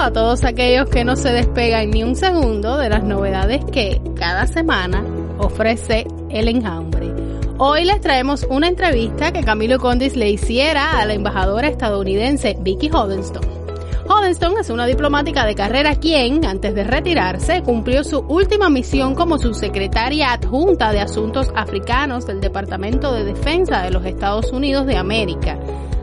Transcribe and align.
a 0.00 0.12
todos 0.12 0.44
aquellos 0.44 0.88
que 0.88 1.04
no 1.04 1.14
se 1.14 1.30
despegan 1.30 1.90
ni 1.90 2.02
un 2.02 2.16
segundo 2.16 2.78
de 2.78 2.88
las 2.88 3.04
novedades 3.04 3.62
que 3.66 4.00
cada 4.14 4.46
semana 4.46 5.04
ofrece 5.36 6.06
el 6.30 6.48
enjambre. 6.48 7.12
Hoy 7.58 7.84
les 7.84 8.00
traemos 8.00 8.46
una 8.48 8.68
entrevista 8.68 9.30
que 9.30 9.44
Camilo 9.44 9.78
Condis 9.78 10.16
le 10.16 10.30
hiciera 10.30 10.98
a 10.98 11.04
la 11.04 11.12
embajadora 11.12 11.68
estadounidense 11.68 12.56
Vicky 12.60 12.88
Hodenstone. 12.90 13.46
Hodenstone 14.08 14.60
es 14.60 14.70
una 14.70 14.86
diplomática 14.86 15.44
de 15.44 15.54
carrera 15.54 15.94
quien, 15.96 16.46
antes 16.46 16.74
de 16.74 16.84
retirarse, 16.84 17.62
cumplió 17.62 18.02
su 18.02 18.20
última 18.20 18.70
misión 18.70 19.14
como 19.14 19.38
subsecretaria 19.38 20.32
adjunta 20.32 20.92
de 20.92 21.00
Asuntos 21.00 21.52
Africanos 21.54 22.26
del 22.26 22.40
Departamento 22.40 23.12
de 23.12 23.24
Defensa 23.24 23.82
de 23.82 23.90
los 23.90 24.06
Estados 24.06 24.50
Unidos 24.50 24.86
de 24.86 24.96
América. 24.96 25.58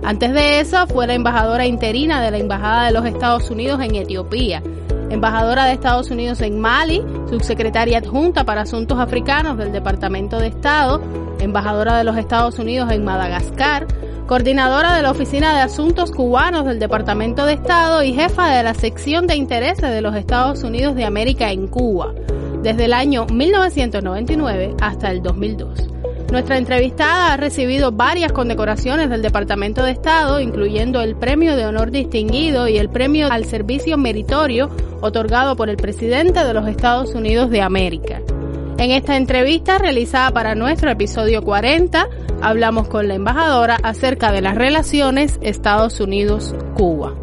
Antes 0.08 0.32
de 0.32 0.62
eso, 0.62 0.88
fue 0.88 1.06
la 1.06 1.16
embajadora 1.16 1.66
interina 1.66 2.22
de 2.22 2.32
la 2.32 2.38
Embajada 2.38 2.86
de 2.86 2.94
los 2.94 3.06
Estados 3.06 3.52
Unidos 3.52 3.82
en 3.82 3.94
Etiopía, 3.94 4.64
embajadora 5.10 5.66
de 5.66 5.74
Estados 5.74 6.10
Unidos 6.12 6.40
en 6.40 6.62
Mali, 6.62 7.04
subsecretaria 7.30 7.98
adjunta 7.98 8.46
para 8.46 8.62
Asuntos 8.62 9.00
Africanos 9.00 9.58
del 9.58 9.74
Departamento 9.74 10.40
de 10.40 10.48
Estado, 10.48 11.02
embajadora 11.42 11.98
de 11.98 12.06
los 12.06 12.16
Estados 12.16 12.58
Unidos 12.58 12.90
en 12.90 13.04
Madagascar, 13.04 13.86
coordinadora 14.28 14.96
de 14.96 15.02
la 15.02 15.12
Oficina 15.12 15.54
de 15.54 15.60
Asuntos 15.60 16.12
Cubanos 16.12 16.64
del 16.64 16.80
Departamento 16.80 17.46
de 17.46 17.56
Estado 17.56 18.02
y 18.02 18.14
jefa 18.14 18.56
de 18.56 18.64
la 18.64 18.76
sección 18.76 19.28
de 19.28 19.36
intereses 19.36 19.92
de 19.92 20.02
los 20.02 20.16
Estados 20.16 20.64
Unidos 20.64 20.96
de 20.96 21.04
América 21.04 21.52
en 21.52 21.68
Cuba, 21.68 22.14
desde 22.64 22.86
el 22.86 22.94
año 22.94 23.26
1999 23.26 24.74
hasta 24.80 25.12
el 25.12 25.22
2002. 25.22 25.97
Nuestra 26.32 26.58
entrevistada 26.58 27.32
ha 27.32 27.38
recibido 27.38 27.94
varias 27.94 28.34
condecoraciones 28.34 29.10
del 29.10 29.22
Departamento 29.22 29.84
de 29.84 29.92
Estado, 29.92 30.42
incluyendo 30.42 31.00
el 31.00 31.16
Premio 31.16 31.56
de 31.56 31.66
Honor 31.66 31.90
Distinguido 31.90 32.68
y 32.68 32.78
el 32.78 32.90
Premio 32.90 33.32
al 33.32 33.46
Servicio 33.46 33.98
Meritorio 33.98 34.70
otorgado 35.00 35.56
por 35.56 35.70
el 35.70 35.78
presidente 35.78 36.44
de 36.44 36.54
los 36.54 36.68
Estados 36.68 37.16
Unidos 37.16 37.50
de 37.50 37.62
América. 37.62 38.22
En 38.78 38.92
esta 38.92 39.16
entrevista 39.16 39.78
realizada 39.78 40.32
para 40.32 40.54
nuestro 40.54 40.92
episodio 40.92 41.42
40, 41.42 42.10
hablamos 42.42 42.90
con 42.90 43.08
la 43.08 43.16
embajadora 43.16 43.78
acerca 43.82 44.34
de 44.34 44.42
las 44.42 44.56
relaciones 44.56 45.40
Estados 45.42 46.02
Unidos-Cuba. 46.02 47.16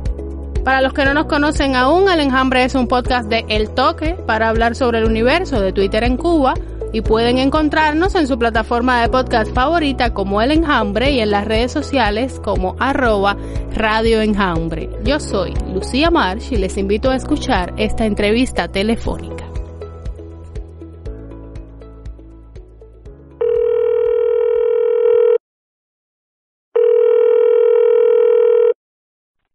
Para 0.65 0.81
los 0.81 0.95
que 0.95 1.05
no 1.05 1.13
nos 1.13 1.27
conocen 1.27 1.77
aún, 1.77 2.09
El 2.09 2.21
Enjambre 2.21 2.65
es 2.65 2.75
un 2.75 2.89
podcast 2.89 3.29
de 3.29 3.45
El 3.49 3.69
Toque 3.69 4.15
para 4.27 4.49
hablar 4.49 4.75
sobre 4.75 4.99
el 4.99 5.05
universo 5.05 5.61
de 5.61 5.75
Twitter 5.75 6.05
en 6.05 6.17
Cuba 6.17 6.55
y 6.95 7.03
pueden 7.03 7.39
encontrarnos 7.39 8.15
en 8.15 8.29
su 8.29 8.39
plataforma 8.39 9.03
de 9.03 9.09
podcast 9.09 9.53
favorita 9.53 10.15
como 10.15 10.41
El 10.41 10.53
Enjambre 10.53 11.11
y 11.11 11.19
en 11.19 11.33
las 11.33 11.45
redes 11.45 11.73
sociales 11.73 12.41
como 12.43 12.77
arroba 12.79 13.37
Radio 13.75 14.23
Enjambre. 14.23 14.89
Yo 15.03 15.19
soy 15.19 15.55
Lucía 15.75 16.13
March 16.13 16.53
y 16.53 16.57
les 16.57 16.79
invito 16.79 17.11
a 17.11 17.17
escuchar 17.17 17.75
esta 17.79 18.07
entrevista 18.07 18.69
telefónica. 18.69 19.45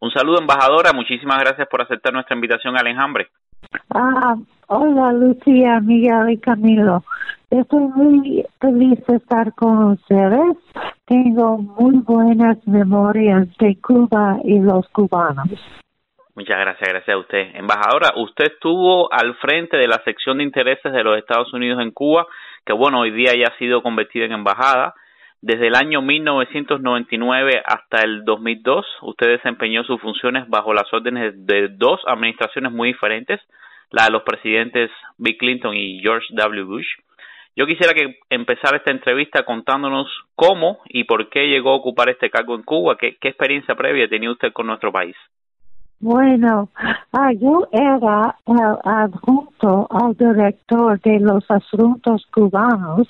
Un 0.02 0.12
saludo, 0.12 0.42
embajadora. 0.42 0.92
Muchísimas 0.92 1.40
gracias 1.40 1.70
por 1.70 1.82
aceptar 1.82 2.12
nuestra 2.12 2.36
invitación 2.36 2.78
al 2.78 2.88
enjambre. 2.88 3.30
Ah, 3.92 4.36
hola, 4.67 5.14
Lucía, 5.14 5.78
amiga 5.78 6.30
y 6.30 6.38
Camilo. 6.38 7.04
Estoy 7.49 7.82
muy 7.95 8.45
feliz 8.61 9.04
de 9.08 9.15
estar 9.15 9.55
con 9.55 9.93
ustedes. 9.93 10.55
Tengo 11.05 11.58
muy 11.58 11.98
buenas 11.98 12.60
memorias 12.67 13.48
de 13.58 13.76
Cuba 13.82 14.37
y 14.43 14.60
los 14.60 14.87
cubanos. 14.89 15.49
Muchas 16.36 16.60
gracias, 16.60 16.87
gracias 16.87 17.15
a 17.15 17.17
usted. 17.17 17.55
Embajadora, 17.55 18.11
usted 18.17 18.54
estuvo 18.54 19.11
al 19.11 19.33
frente 19.37 19.77
de 19.77 19.87
la 19.87 19.99
sección 20.05 20.37
de 20.37 20.43
intereses 20.43 20.93
de 20.93 21.04
los 21.04 21.17
Estados 21.17 21.52
Unidos 21.52 21.82
en 21.82 21.89
Cuba, 21.89 22.27
que 22.64 22.73
bueno, 22.73 22.99
hoy 22.99 23.10
día 23.10 23.33
ya 23.36 23.48
ha 23.48 23.58
sido 23.58 23.81
convertida 23.81 24.26
en 24.26 24.33
embajada. 24.33 24.93
Desde 25.42 25.67
el 25.67 25.76
año 25.76 26.04
1999 26.04 27.64
hasta 27.66 28.04
el 28.04 28.26
2002, 28.26 28.86
usted 29.02 29.27
desempeñó 29.27 29.83
sus 29.86 29.99
funciones 29.99 30.48
bajo 30.49 30.71
las 30.76 30.93
órdenes 30.93 31.33
de 31.48 31.70
dos 31.70 31.99
administraciones 32.05 32.71
muy 32.71 32.89
diferentes, 32.89 33.42
la 33.89 34.05
de 34.05 34.11
los 34.11 34.21
presidentes 34.21 34.92
Bill 35.17 35.37
Clinton 35.37 35.76
y 35.76 35.99
George 36.02 36.27
W. 36.30 36.64
Bush. 36.64 36.87
Yo 37.59 37.65
quisiera 37.65 37.93
que 37.93 38.20
empezara 38.30 38.77
esta 38.77 38.92
entrevista 38.92 39.43
contándonos 39.43 40.08
cómo 40.33 40.77
y 40.87 41.03
por 41.03 41.30
qué 41.30 41.49
llegó 41.49 41.71
a 41.71 41.75
ocupar 41.75 42.08
este 42.08 42.30
cargo 42.30 42.55
en 42.55 42.64
Cuba, 42.64 42.95
qué, 42.97 43.17
qué 43.20 43.27
experiencia 43.27 43.75
previa 43.75 44.08
tenía 44.08 44.31
usted 44.31 44.53
con 44.53 44.67
nuestro 44.67 44.93
país. 44.93 45.17
Bueno, 45.99 46.69
ah, 47.11 47.33
yo 47.33 47.67
era 47.73 48.37
el 48.45 48.77
adjunto 48.86 49.87
al 49.89 50.15
director 50.15 51.02
de 51.02 51.19
los 51.19 51.43
asuntos 51.52 52.25
cubanos 52.33 53.09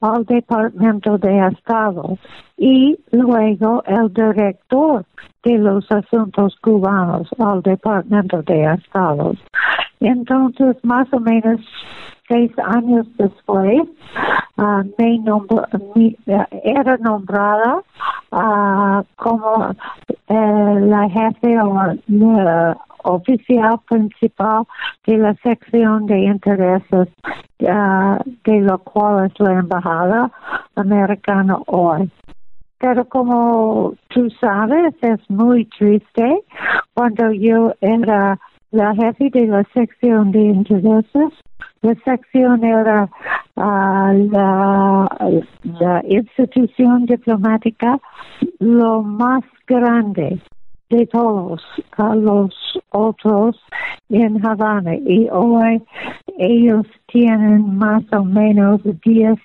al 0.00 0.24
Departamento 0.24 1.18
de 1.18 1.48
Estado 1.48 2.16
y 2.56 2.96
luego 3.10 3.82
el 3.86 4.14
director 4.14 5.04
de 5.42 5.58
los 5.58 5.90
asuntos 5.90 6.54
cubanos 6.62 7.28
al 7.40 7.60
Departamento 7.62 8.40
de 8.42 8.72
Estado. 8.72 9.32
Entonces, 10.00 10.76
más 10.82 11.12
o 11.12 11.20
menos 11.20 11.60
seis 12.26 12.50
años 12.58 13.06
después, 13.18 13.82
uh, 14.56 14.82
me 14.98 15.18
nombró, 15.18 15.66
mi, 15.94 16.16
uh, 16.26 16.44
era 16.64 16.96
nombrada 16.98 17.82
uh, 18.30 19.02
como 19.16 19.74
eh, 20.28 20.80
la 20.80 21.08
jefe 21.10 21.60
o 21.60 21.74
la 22.08 22.78
oficial 23.02 23.80
principal 23.88 24.64
de 25.06 25.18
la 25.18 25.34
sección 25.42 26.06
de 26.06 26.20
intereses 26.20 27.08
de 27.58 28.60
lo 28.60 28.78
cual 28.78 29.26
es 29.26 29.40
la 29.40 29.58
embajada 29.58 30.30
americana 30.76 31.58
hoy. 31.66 32.10
Pero 32.78 33.06
como 33.06 33.94
tú 34.08 34.30
sabes, 34.40 34.94
es 35.02 35.18
muy 35.28 35.66
triste 35.66 36.42
cuando 36.94 37.32
yo 37.32 37.74
era 37.80 38.38
la 38.72 38.94
jefe 38.94 39.30
de 39.30 39.46
la 39.46 39.64
sección 39.74 40.30
de 40.32 40.40
intereses 40.40 41.32
la 41.82 41.94
sección 42.04 42.62
era 42.62 43.08
uh, 43.56 44.12
la, 44.30 45.08
la, 45.80 46.02
institución 46.06 47.06
diplomática 47.06 47.98
lo 48.58 49.02
más 49.02 49.42
grande 49.66 50.38
de 50.90 51.06
todos 51.06 51.62
los 51.96 52.54
otros 52.90 53.58
en 54.10 54.44
Havana. 54.46 54.94
Y 54.94 55.28
hoy 55.30 55.82
ellos 56.36 56.86
tienen 57.06 57.78
más 57.78 58.02
o 58.12 58.24
menos 58.24 58.82
10 58.84 59.38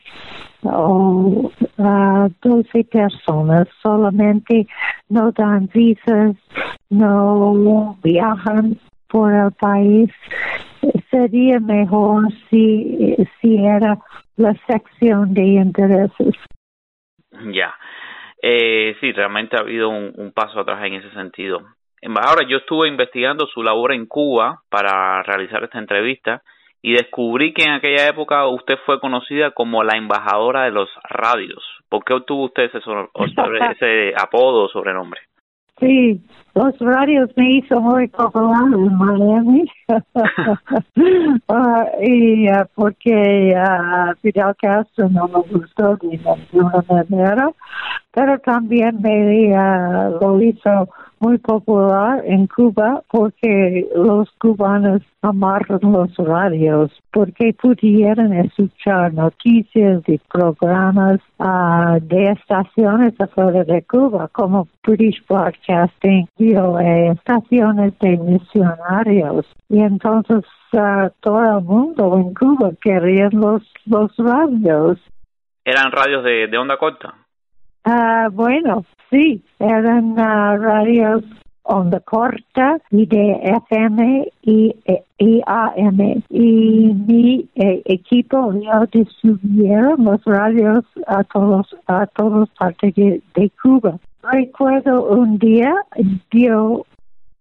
o 0.63 1.51
uh, 1.77 2.29
12 2.41 2.83
personas. 2.85 3.67
Solamente 3.81 4.67
no 5.07 5.31
dan 5.31 5.69
visas 5.73 6.35
no 6.89 7.97
viajan 8.03 8.77
por 9.07 9.33
el 9.33 9.51
país 9.51 10.11
sería 11.09 11.59
mejor 11.59 12.31
si, 12.49 13.15
si 13.41 13.57
era 13.65 13.97
la 14.37 14.53
sección 14.67 15.33
de 15.33 15.41
intereses. 15.41 16.35
Ya, 17.53 17.73
eh, 18.41 18.95
sí, 18.99 19.11
realmente 19.11 19.57
ha 19.57 19.61
habido 19.61 19.89
un, 19.89 20.31
paso 20.33 20.59
atrás 20.59 20.83
en 20.83 20.95
ese 20.95 21.11
sentido. 21.11 21.61
Ahora, 22.21 22.47
yo 22.47 22.57
estuve 22.57 22.87
investigando 22.87 23.47
su 23.47 23.63
labor 23.63 23.93
en 23.93 24.05
Cuba 24.05 24.61
para 24.69 25.23
realizar 25.23 25.63
esta 25.63 25.79
entrevista 25.79 26.43
y 26.81 26.93
descubrí 26.93 27.53
que 27.53 27.63
en 27.63 27.71
aquella 27.71 28.07
época 28.07 28.47
usted 28.47 28.75
fue 28.85 28.99
conocida 28.99 29.51
como 29.51 29.83
la 29.83 29.97
embajadora 29.97 30.65
de 30.65 30.71
los 30.71 30.87
radios. 31.09 31.63
¿Por 31.89 32.03
qué 32.03 32.13
obtuvo 32.13 32.45
usted 32.45 32.65
ese, 32.65 32.77
ese 33.71 34.13
apodo 34.15 34.65
o 34.65 34.69
sobrenombre? 34.69 35.21
Sí, 35.79 36.21
los 36.55 36.77
radios 36.79 37.29
me 37.35 37.57
hizo 37.57 37.79
muy 37.81 38.07
popular 38.07 38.73
en 38.73 38.97
Miami. 38.97 39.69
uh, 39.89 39.99
y 42.01 42.49
uh, 42.49 42.65
porque 42.73 43.53
uh, 43.55 44.15
Fidel 44.21 44.55
Castro 44.61 45.09
no 45.09 45.27
me 45.27 45.41
gustó 45.51 45.97
de 45.97 46.17
ninguna 46.17 46.83
manera, 46.89 47.51
pero 48.11 48.39
también 48.39 49.01
me 49.01 49.49
lo 50.21 50.41
hizo 50.41 50.87
muy 51.19 51.37
popular 51.37 52.23
en 52.25 52.47
Cuba 52.47 53.03
porque 53.09 53.87
los 53.95 54.29
cubanos 54.39 55.01
amaron 55.21 55.79
los 55.81 56.15
radios 56.17 56.91
porque 57.11 57.55
pudieron 57.59 58.33
escuchar 58.33 59.13
noticias 59.13 60.03
y 60.07 60.19
programas 60.31 61.19
uh, 61.39 61.99
de 62.01 62.31
estaciones 62.31 63.13
afuera 63.19 63.63
de 63.63 63.81
Cuba 63.83 64.27
como 64.27 64.67
British 64.85 65.23
Broadcasting, 65.27 66.27
VOA, 66.53 67.11
estaciones 67.11 67.97
de 67.99 68.17
misionarios 68.17 69.45
y 69.69 69.79
entonces 69.81 70.43
uh, 70.73 71.09
todo 71.21 71.59
el 71.59 71.63
mundo 71.63 72.17
en 72.17 72.33
Cuba 72.33 72.71
quería 72.81 73.29
los, 73.31 73.63
los 73.85 74.15
radios. 74.17 74.99
¿Eran 75.63 75.91
radios 75.91 76.23
de, 76.23 76.47
de 76.47 76.57
onda 76.57 76.77
corta? 76.77 77.13
Uh, 77.85 78.29
bueno, 78.31 78.83
sí, 79.09 79.43
eran 79.59 80.11
uh, 80.13 80.57
radios 80.61 81.23
onda 81.65 81.99
corta 81.99 82.77
y 82.91 83.05
de 83.05 83.39
FM 83.43 84.31
y, 84.43 84.75
y 85.17 85.41
AM. 85.45 86.23
Y 86.29 86.93
mi 87.07 87.49
eh, 87.55 87.81
equipo 87.85 88.53
ya 88.53 88.85
distribuyeron 88.91 90.03
los 90.03 90.23
radios 90.25 90.85
a 91.07 91.23
todos, 91.23 91.75
a 91.87 92.07
todas 92.07 92.49
partes 92.57 92.93
de, 92.95 93.51
Cuba. 93.61 93.99
Recuerdo 94.31 95.05
un 95.07 95.37
día 95.37 95.73
dio 96.31 96.85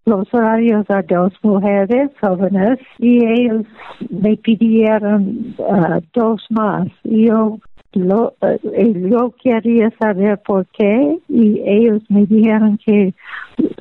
los 0.07 0.31
radios 0.31 0.85
a 0.91 1.03
dos 1.03 1.33
mujeres 1.43 2.11
jóvenes 2.21 2.79
y 2.99 3.25
ellos 3.25 3.65
me 4.11 4.37
pidieron 4.37 5.55
uh, 5.59 6.01
dos 6.13 6.45
más. 6.51 6.89
Yo 7.05 7.59
lo, 7.95 8.35
uh, 8.41 9.09
yo 9.09 9.35
quería 9.43 9.91
saber 9.99 10.41
por 10.47 10.67
qué 10.67 11.19
y 11.29 11.63
ellos 11.65 12.03
me 12.09 12.27
dijeron 12.27 12.79
que 12.85 13.15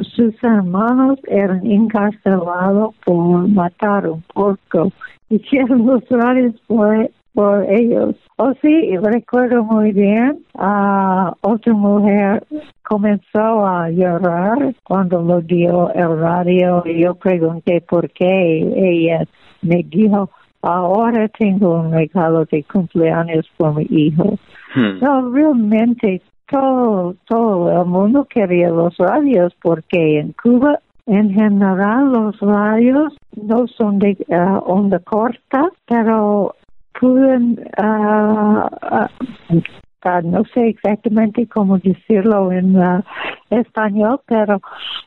sus 0.02 0.36
hermanos 0.44 1.20
eran 1.28 1.66
encarcelados 1.66 2.96
por 3.06 3.48
matar 3.48 4.08
un 4.08 4.22
porco 4.34 4.92
y 5.30 5.40
quieren 5.40 5.86
los 5.86 6.08
radios 6.10 6.56
por 6.68 7.10
por 7.34 7.66
ellos. 7.70 8.16
O 8.38 8.46
oh, 8.46 8.54
sí, 8.62 8.96
recuerdo 8.98 9.64
muy 9.64 9.92
bien, 9.92 10.44
a 10.56 11.34
otra 11.42 11.74
mujer 11.74 12.44
comenzó 12.84 13.66
a 13.66 13.90
llorar 13.90 14.76
cuando 14.84 15.22
lo 15.22 15.42
dio 15.42 15.92
el 15.94 16.20
radio 16.20 16.84
y 16.86 17.02
yo 17.02 17.16
pregunté 17.16 17.82
por 17.82 18.10
qué. 18.12 18.60
Ella 18.76 19.26
me 19.62 19.84
dijo, 19.84 20.30
ahora 20.64 21.28
tengo 21.28 21.82
un 21.82 21.92
regalo 21.92 22.46
de 22.46 22.64
cumpleaños 22.64 23.48
por 23.58 23.76
mi 23.76 23.86
hijo. 23.90 24.38
Hmm. 24.74 25.00
No, 25.02 25.30
realmente 25.32 26.22
todo, 26.50 27.16
todo 27.28 27.82
el 27.82 27.88
mundo 27.88 28.26
quería 28.26 28.70
los 28.70 28.98
radios 28.98 29.54
porque 29.62 30.20
en 30.20 30.34
Cuba 30.42 30.80
en 31.06 31.34
general 31.34 32.12
los 32.14 32.40
radios 32.40 33.14
no 33.36 33.68
son 33.68 34.00
de 34.00 34.18
uh, 34.30 34.60
onda 34.66 35.00
corta, 35.00 35.70
pero 35.86 36.56
pueden, 37.00 37.60
uh, 37.78 38.68
uh, 38.96 40.22
no 40.24 40.44
sé 40.54 40.70
exactamente 40.70 41.46
cómo 41.48 41.78
decirlo 41.80 42.52
en 42.54 42.78
uh, 42.78 43.02
español, 43.50 44.22
pero 44.26 44.62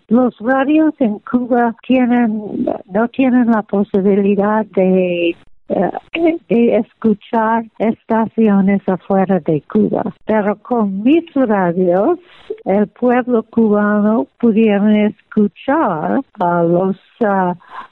los 0.08 0.36
radios 0.40 0.92
en 0.98 1.18
Cuba 1.20 1.74
tienen, 1.86 2.66
no 2.92 3.08
tienen 3.08 3.50
la 3.50 3.62
posibilidad 3.62 4.66
de 4.66 5.34
de 5.68 6.76
escuchar 6.76 7.64
estaciones 7.78 8.88
afuera 8.88 9.40
de 9.40 9.62
Cuba. 9.62 10.04
Pero 10.24 10.56
con 10.56 11.02
mis 11.02 11.24
radios, 11.34 12.18
el 12.64 12.86
pueblo 12.88 13.42
cubano 13.42 14.26
pudieron 14.38 14.94
escuchar 14.94 16.20
a 16.40 16.62
los, 16.62 16.96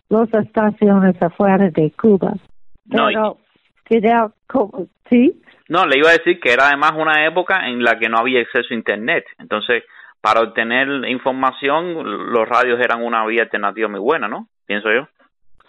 las 0.09 0.35
estaciones 0.35 1.21
afuera 1.21 1.69
de 1.71 1.91
Cuba. 1.93 2.35
Pero, 2.89 3.39
¿sí? 5.11 5.41
No, 5.69 5.87
le 5.87 5.99
iba 5.99 6.11
a 6.11 6.19
decir 6.19 6.39
que 6.41 6.53
era 6.53 6.69
además 6.69 6.93
una 6.97 7.27
época 7.27 7.69
en 7.69 7.83
la 7.83 7.99
que 7.99 8.09
no 8.09 8.19
había 8.19 8.41
acceso 8.41 8.69
a 8.71 8.77
Internet. 8.77 9.25
Entonces, 9.39 9.83
para 10.21 10.41
obtener 10.41 10.89
información, 11.09 12.33
los 12.33 12.49
radios 12.49 12.81
eran 12.81 13.03
una 13.03 13.27
vía 13.27 13.43
alternativa 13.43 13.89
muy 13.89 14.01
buena, 14.01 14.29
¿no? 14.29 14.49
Pienso 14.67 14.91
yo. 14.93 15.09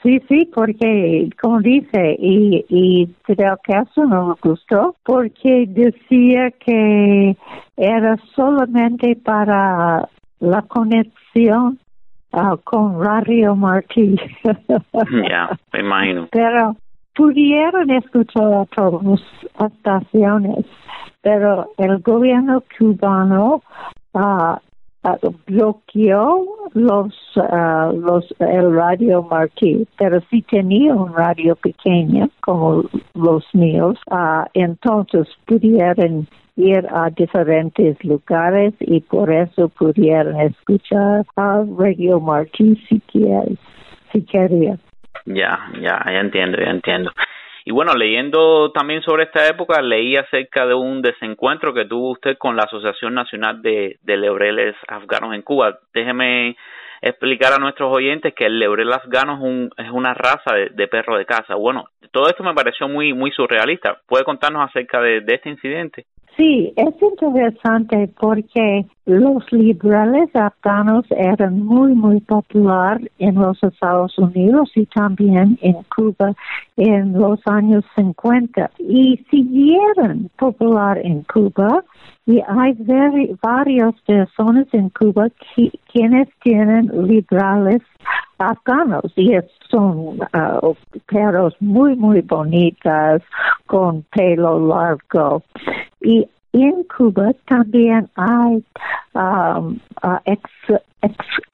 Sí, 0.06 0.22
sí, 0.28 0.48
porque, 0.54 1.32
como 1.42 1.62
dice, 1.62 2.16
y, 2.20 2.64
y 2.70 3.08
creo 3.24 3.58
que 3.64 3.74
eso 3.74 4.06
no 4.06 4.28
me 4.28 4.36
gustó, 4.40 4.96
porque 5.04 5.66
decía 5.68 6.52
que 6.64 7.36
era 7.76 8.16
solamente 8.36 9.16
para 9.16 10.08
la 10.40 10.62
conexión 10.68 11.80
uh, 12.34 12.56
con 12.64 13.04
Radio 13.04 13.56
Martí. 13.56 14.16
Ya, 15.28 15.50
me 15.74 15.80
imagino. 15.80 16.28
Pero 16.32 16.76
pudieron 17.16 17.90
escuchar 17.90 18.54
a 18.54 18.66
todas 18.66 19.04
las 19.04 19.72
estaciones, 19.72 20.68
pero 21.24 21.72
el 21.80 21.98
gobierno 22.04 22.64
cubano 22.78 23.64
uh, 24.14 24.56
bloqueó 25.46 26.46
los, 26.74 27.14
uh, 27.38 27.92
los 27.94 28.34
el 28.40 28.76
radio 28.76 29.24
Martí, 29.24 29.88
pero 29.98 30.22
si 30.30 30.42
tenía 30.44 30.94
un 30.94 31.14
radio 31.14 31.56
pequeño 31.56 32.30
como 32.42 32.84
los 33.14 33.44
míos, 33.54 33.98
uh, 34.12 34.46
entonces 34.54 35.28
pudieron 35.46 36.28
ir 36.58 36.88
a 36.90 37.10
diferentes 37.10 38.02
lugares 38.04 38.74
y 38.80 39.02
por 39.02 39.32
eso 39.32 39.70
pudieron 39.70 40.40
escuchar 40.40 41.26
a 41.36 41.64
Radio 41.78 42.20
Martí 42.20 42.76
si 42.88 43.00
quieres, 43.12 43.60
si 44.12 44.22
quería. 44.22 44.78
Ya, 45.26 45.58
ya, 45.82 46.04
ya 46.06 46.20
entiendo, 46.20 46.58
ya 46.60 46.70
entiendo. 46.70 47.12
Y 47.68 47.72
bueno, 47.72 47.96
leyendo 47.96 48.72
también 48.72 49.02
sobre 49.02 49.24
esta 49.24 49.48
época, 49.48 49.82
leí 49.82 50.16
acerca 50.16 50.68
de 50.68 50.76
un 50.76 51.02
desencuentro 51.02 51.74
que 51.74 51.86
tuvo 51.86 52.12
usted 52.12 52.38
con 52.38 52.56
la 52.56 52.64
Asociación 52.64 53.16
Nacional 53.16 53.64
de, 53.64 53.98
de 54.04 54.18
Lebreles 54.18 54.76
Afganos 54.88 55.34
en 55.34 55.42
Cuba. 55.42 55.80
Déjeme 55.92 56.56
explicar 57.02 57.54
a 57.54 57.58
nuestros 57.58 57.92
oyentes 57.92 58.36
que 58.36 58.46
el 58.46 58.60
lebrel 58.60 58.94
afgano 58.94 59.34
es, 59.34 59.42
un, 59.42 59.72
es 59.78 59.90
una 59.90 60.14
raza 60.14 60.54
de, 60.54 60.88
perro 60.88 61.18
de 61.18 61.26
casa. 61.26 61.56
Bueno, 61.56 61.90
todo 62.12 62.28
esto 62.30 62.44
me 62.44 62.54
pareció 62.54 62.88
muy, 62.88 63.14
muy 63.14 63.32
surrealista. 63.32 64.00
¿Puede 64.08 64.26
contarnos 64.26 64.70
acerca 64.70 65.02
de 65.02 65.24
este 65.28 65.50
incidente? 65.50 66.06
Sí, 66.38 66.74
es 66.76 67.02
interesante 67.02 68.10
porque 68.20 68.86
los 69.06 69.50
liberales 69.54 70.36
afganos 70.36 71.06
eran 71.12 71.64
muy, 71.64 71.94
muy 71.94 72.20
popular 72.20 73.00
en 73.20 73.36
los 73.36 73.64
Estados 73.64 74.18
Unidos 74.18 74.70
y 74.76 74.86
también 74.88 75.58
en 75.62 75.78
Cuba 75.96 76.34
en 76.76 77.14
los 77.14 77.40
años 77.46 77.86
50 77.96 78.70
y 78.80 79.24
siguieron 79.32 80.30
popular 80.38 80.98
en 80.98 81.24
Cuba 81.24 81.86
y 82.26 82.42
hay 82.46 82.76
varias 83.42 83.94
personas 84.02 84.68
en 84.74 84.90
Cuba 84.90 85.30
quienes 85.92 86.28
tienen 86.44 86.92
liberales 87.08 87.82
afganos 88.38 89.14
y 89.16 89.36
son 89.70 90.20
uh, 90.34 90.76
perros 91.08 91.56
muy, 91.60 91.96
muy 91.96 92.22
bonitas 92.22 93.22
con 93.68 94.04
pelo 94.04 94.60
largo. 94.68 95.44
Y 96.02 96.28
en 96.54 96.84
Cuba 96.86 97.32
también 97.48 98.10
hay 98.16 98.64
um, 99.14 99.80
uh, 100.04 100.18
ex, 100.26 100.50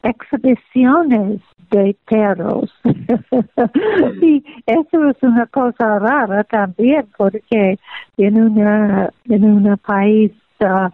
exhibiciones 0.04 1.42
de 1.72 1.96
perros. 2.08 2.72
y 4.22 4.44
eso 4.66 5.10
es 5.10 5.24
una 5.24 5.46
cosa 5.48 6.00
rara 6.00 6.44
también 6.44 7.08
porque 7.18 7.80
en 8.18 8.42
una 8.42 9.10
en 9.30 9.44
un 9.46 9.78
país 9.78 10.32
uh, 10.60 10.90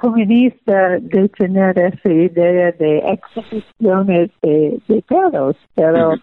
comunista 0.00 0.98
de 1.00 1.28
tener 1.28 1.78
esa 1.78 2.12
idea 2.12 2.72
de 2.72 2.98
exhibiciones 2.98 4.30
de, 4.42 4.80
de 4.88 5.02
perros, 5.02 5.56
pero 5.74 6.14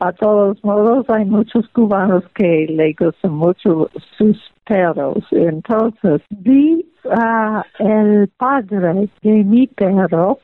a 0.00 0.12
todos 0.12 0.62
modos 0.64 1.08
hay 1.10 1.24
muchos 1.24 1.68
cubanos 1.68 2.24
que 2.34 2.66
le 2.68 2.94
gustan 2.98 3.32
mucho 3.32 3.88
sus 4.16 4.38
perros. 4.66 5.24
Entonces 5.30 6.22
vi 6.30 6.84
a 7.10 7.64
el 7.78 8.28
padre 8.36 9.08
de 9.22 9.44
mi 9.44 9.66
perro 9.66 10.38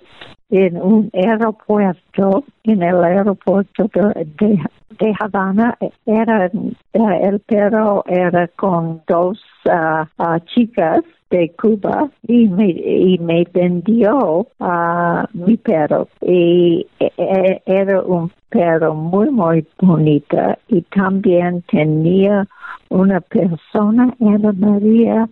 en 0.50 0.76
un 0.80 1.10
aeropuerto, 1.12 2.44
en 2.64 2.82
el 2.82 3.02
aeropuerto 3.02 3.90
de, 3.94 4.58
de 4.98 5.14
Havana, 5.18 5.76
era, 6.06 6.50
el 6.92 7.40
perro 7.40 8.04
era 8.06 8.48
con 8.48 9.02
dos 9.08 9.40
uh, 9.66 10.38
chicas 10.54 11.02
de 11.30 11.52
Cuba 11.60 12.08
y 12.28 12.48
me, 12.48 12.68
y 12.68 13.18
me 13.18 13.44
vendió 13.52 14.46
a 14.60 15.28
mi 15.32 15.56
perro. 15.56 16.08
Y 16.20 16.86
e, 17.00 17.12
e, 17.16 17.62
era 17.66 18.02
un 18.02 18.30
perro 18.48 18.94
muy 18.94 19.30
muy 19.30 19.66
bonita 19.80 20.56
y 20.68 20.82
también 20.82 21.62
tenía 21.62 22.46
una 22.90 23.20
persona 23.20 24.14
Ana 24.20 24.52
María 24.52 25.28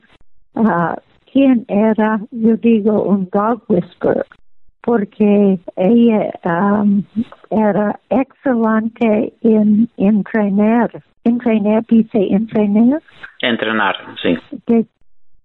quien 1.33 1.65
era 1.69 2.21
yo 2.33 2.57
digo 2.57 3.03
un 3.03 3.29
dog 3.33 3.63
whisperer 3.69 4.27
porque 4.85 5.59
ella 5.77 6.31
um, 6.45 7.03
era 7.51 7.99
excelente 8.11 9.33
en 9.43 9.89
entrenar. 9.97 10.91
Entrenar 11.25 11.85
dice 11.89 12.19
entrenar. 12.31 13.03
Entrenar 13.41 13.97
sí. 14.23 14.37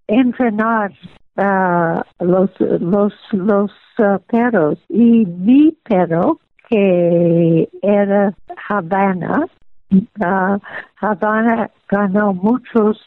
Entrenar 0.07 0.91
uh, 1.37 2.01
los 2.19 2.49
los 2.59 3.13
los 3.31 3.71
uh, 3.97 4.19
perros. 4.27 4.77
Y 4.89 5.25
mi 5.25 5.71
perro 5.83 6.39
que 6.69 7.69
era 7.81 8.33
Havana 8.67 9.45
uh, 9.91 10.59
Havana 10.99 11.69
ganó 11.87 12.33
muchos 12.33 13.01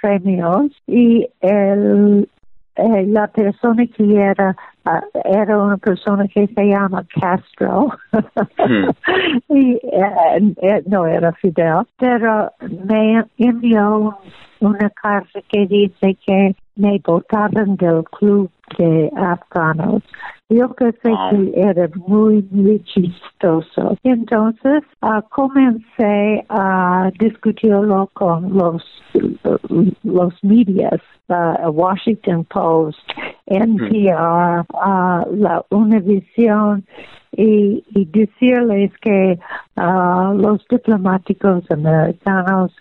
premios. 0.00 0.72
Y 0.88 1.28
el 1.40 2.28
eh, 2.76 3.04
la 3.06 3.26
persona 3.28 3.86
que 3.86 4.16
era 4.16 4.56
ah, 4.84 5.02
era 5.24 5.58
una 5.58 5.76
persona 5.76 6.26
que 6.28 6.46
se 6.46 6.64
llama 6.64 7.04
Castro 7.20 7.90
hmm. 8.12 8.88
y 9.54 9.74
eh, 9.74 10.54
eh, 10.62 10.82
no 10.86 11.06
era 11.06 11.32
Fidel, 11.32 11.86
pero 11.98 12.52
me 12.86 13.24
envió 13.38 14.18
una 14.60 14.90
carta 14.90 15.40
que 15.48 15.66
dice 15.66 16.16
que 16.24 16.54
me 16.76 17.00
votaron 17.04 17.76
del 17.76 18.04
club 18.04 18.50
de 18.78 19.10
afganos. 19.16 20.02
Yo 20.48 20.68
creo 20.74 20.92
que 20.92 21.52
era 21.54 21.88
muy, 22.06 22.46
muy 22.50 22.82
chistoso. 22.84 23.96
Entonces 24.02 24.82
uh, 25.00 25.22
comencé 25.30 26.44
a 26.48 27.10
discutirlo 27.18 28.10
con 28.12 28.54
los, 28.54 28.84
los 30.02 30.44
medios, 30.44 31.00
uh, 31.28 31.68
Washington 31.70 32.44
Post, 32.44 32.98
NPR, 33.46 34.66
uh, 34.74 35.36
la 35.36 35.64
Univision, 35.70 36.84
y, 37.34 37.82
y 37.94 38.04
decirles 38.06 38.92
que 39.00 39.38
los 39.76 40.64
diplomáticos 40.68 41.64
americanos 41.70 42.72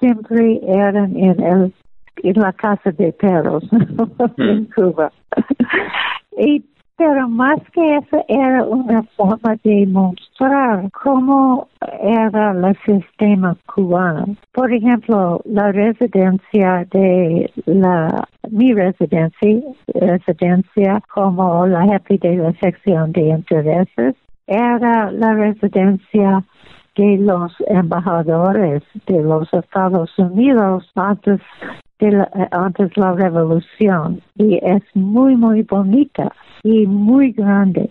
siempre 0.00 0.60
eran 0.66 1.16
en 1.16 1.40
el 1.40 1.74
en 2.16 2.40
la 2.40 2.52
casa 2.52 2.90
de 2.92 3.12
perros 3.12 3.64
en 4.38 4.64
Cuba. 4.66 5.12
y 6.38 6.64
pero 6.96 7.28
más 7.28 7.58
que 7.72 7.96
eso 7.96 8.24
era 8.28 8.64
una 8.64 9.02
forma 9.16 9.56
de 9.64 9.86
mostrar 9.86 10.88
cómo 11.02 11.68
era 12.00 12.52
el 12.52 12.76
sistema 12.86 13.56
cubano. 13.66 14.36
Por 14.52 14.72
ejemplo, 14.72 15.40
la 15.44 15.72
residencia 15.72 16.86
de 16.92 17.50
la 17.66 18.28
mi 18.50 18.72
residencia, 18.72 19.62
residencia 19.94 21.02
como 21.12 21.66
la 21.66 21.82
jefe 21.86 22.18
de 22.18 22.36
la 22.36 22.52
sección 22.60 23.10
de 23.12 23.30
intereses, 23.30 24.14
era 24.46 25.10
la 25.10 25.34
residencia 25.34 26.44
de 26.94 27.16
los 27.16 27.52
embajadores 27.66 28.82
de 29.06 29.22
los 29.22 29.52
Estados 29.52 30.10
Unidos 30.18 30.88
antes 30.94 31.40
de 32.02 32.10
la, 32.10 32.48
antes 32.50 32.96
la 32.96 33.12
revolución 33.12 34.20
y 34.36 34.58
es 34.62 34.82
muy 34.94 35.36
muy 35.36 35.62
bonita 35.62 36.32
y 36.64 36.86
muy 36.86 37.32
grande. 37.32 37.90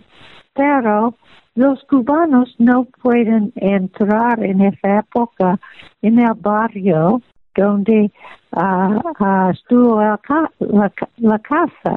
Pero 0.54 1.14
los 1.54 1.82
cubanos 1.84 2.54
no 2.58 2.86
pueden 3.02 3.52
entrar 3.56 4.42
en 4.44 4.60
esa 4.60 4.98
época 4.98 5.58
en 6.02 6.18
el 6.18 6.34
barrio 6.34 7.22
donde 7.54 8.10
uh, 8.52 9.50
estuvo 9.50 10.00
la, 10.00 10.20
la, 11.18 11.38
casa, 11.38 11.96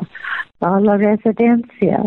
la 0.59 0.97
residencia. 0.97 2.03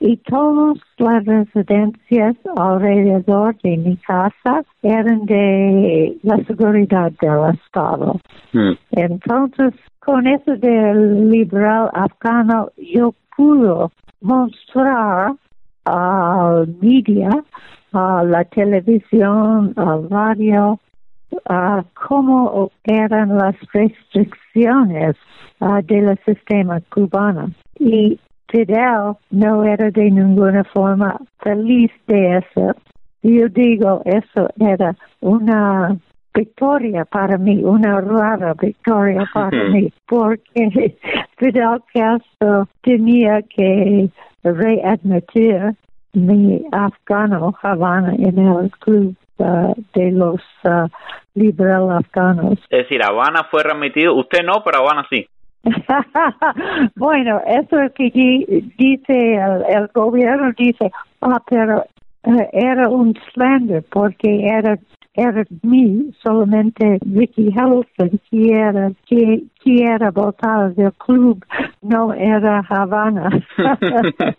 Y 0.00 0.16
todas 0.18 0.78
las 0.98 1.24
residencias 1.24 2.36
alrededor 2.56 3.56
de 3.62 3.76
mi 3.76 3.96
casa 3.98 4.62
eran 4.82 5.26
de 5.26 6.16
la 6.22 6.36
seguridad 6.44 7.12
del 7.20 7.54
Estado. 7.54 8.20
Hmm. 8.52 8.72
Entonces, 8.92 9.74
con 10.00 10.26
eso 10.26 10.56
del 10.56 11.30
liberal 11.30 11.90
afgano, 11.92 12.70
yo 12.76 13.14
pude 13.36 13.88
mostrar 14.20 15.32
al 15.84 16.68
media, 16.80 17.30
a 17.92 18.22
la 18.24 18.44
televisión, 18.44 19.72
al 19.76 20.08
radio, 20.10 20.78
uh, 21.48 21.82
cómo 21.94 22.70
eran 22.84 23.36
las 23.36 23.54
restricciones 23.72 25.16
uh, 25.60 25.82
del 25.82 26.18
sistema 26.24 26.80
cubano. 26.92 27.50
Y 27.78 28.18
Fidel 28.48 29.14
no 29.30 29.64
era 29.64 29.90
de 29.90 30.10
ninguna 30.10 30.64
forma 30.64 31.18
feliz 31.38 31.90
de 32.06 32.38
eso. 32.38 32.74
Yo 33.22 33.48
digo, 33.48 34.02
eso 34.04 34.48
era 34.58 34.96
una 35.20 35.96
victoria 36.34 37.04
para 37.04 37.38
mí, 37.38 37.62
una 37.62 38.00
rara 38.00 38.54
victoria 38.54 39.24
para 39.32 39.64
mí, 39.70 39.92
porque 40.08 40.96
Fidel 41.38 41.82
Castro 41.92 42.68
tenía 42.82 43.42
que 43.42 44.10
readmitir 44.42 45.74
mi 46.12 46.64
afgano 46.72 47.54
Havana 47.62 48.14
en 48.14 48.38
el 48.38 48.70
club 48.70 49.14
Uh, 49.40 49.72
de 49.94 50.12
los 50.12 50.42
uh, 50.64 50.86
liberales 51.34 52.04
afganos. 52.04 52.58
Es 52.68 52.80
decir, 52.80 53.02
Habana 53.02 53.44
fue 53.50 53.62
remitido, 53.62 54.14
usted 54.14 54.44
no, 54.44 54.62
pero 54.62 54.80
Habana 54.80 55.06
sí. 55.08 55.26
bueno, 56.94 57.40
eso 57.46 57.80
es 57.80 57.92
que 57.92 58.10
dice 58.76 59.36
el, 59.68 59.88
gobierno, 59.94 60.52
dice, 60.58 60.90
ah, 61.22 61.42
pero 61.48 61.86
eh, 62.24 62.50
era 62.52 62.90
un 62.90 63.14
slander 63.32 63.82
porque 63.90 64.46
era 64.46 64.78
era 65.14 65.44
mí, 65.62 66.12
solamente 66.22 66.98
Ricky 67.04 67.48
Helson, 67.48 68.20
que 68.30 68.52
era, 68.52 68.92
que, 69.06 69.42
que 69.62 69.82
era 69.82 70.10
votada 70.10 70.70
del 70.70 70.92
club, 70.92 71.44
no 71.82 72.14
era 72.14 72.64
Havana. 72.68 73.28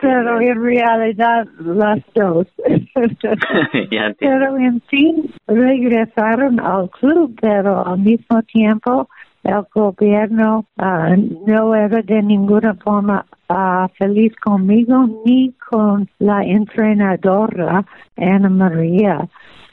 Pero 0.00 0.40
en 0.40 0.62
realidad 0.62 1.46
las 1.60 2.00
dos. 2.14 2.46
pero 4.18 4.56
en 4.56 4.80
fin, 4.82 5.30
regresaron 5.46 6.58
al 6.60 6.90
club, 6.90 7.36
pero 7.40 7.86
al 7.86 7.98
mismo 7.98 8.42
tiempo 8.42 9.08
el 9.46 9.64
gobierno 9.72 10.66
ah, 10.78 11.14
no 11.46 11.74
era 11.74 12.02
de 12.02 12.22
ninguna 12.22 12.74
forma 12.74 13.24
uh, 13.48 13.88
feliz 13.96 14.34
conmigo 14.36 15.06
ni 15.24 15.52
con 15.52 16.08
la 16.18 16.42
entrenadora 16.42 17.84
Ana 18.16 18.48
María 18.48 19.28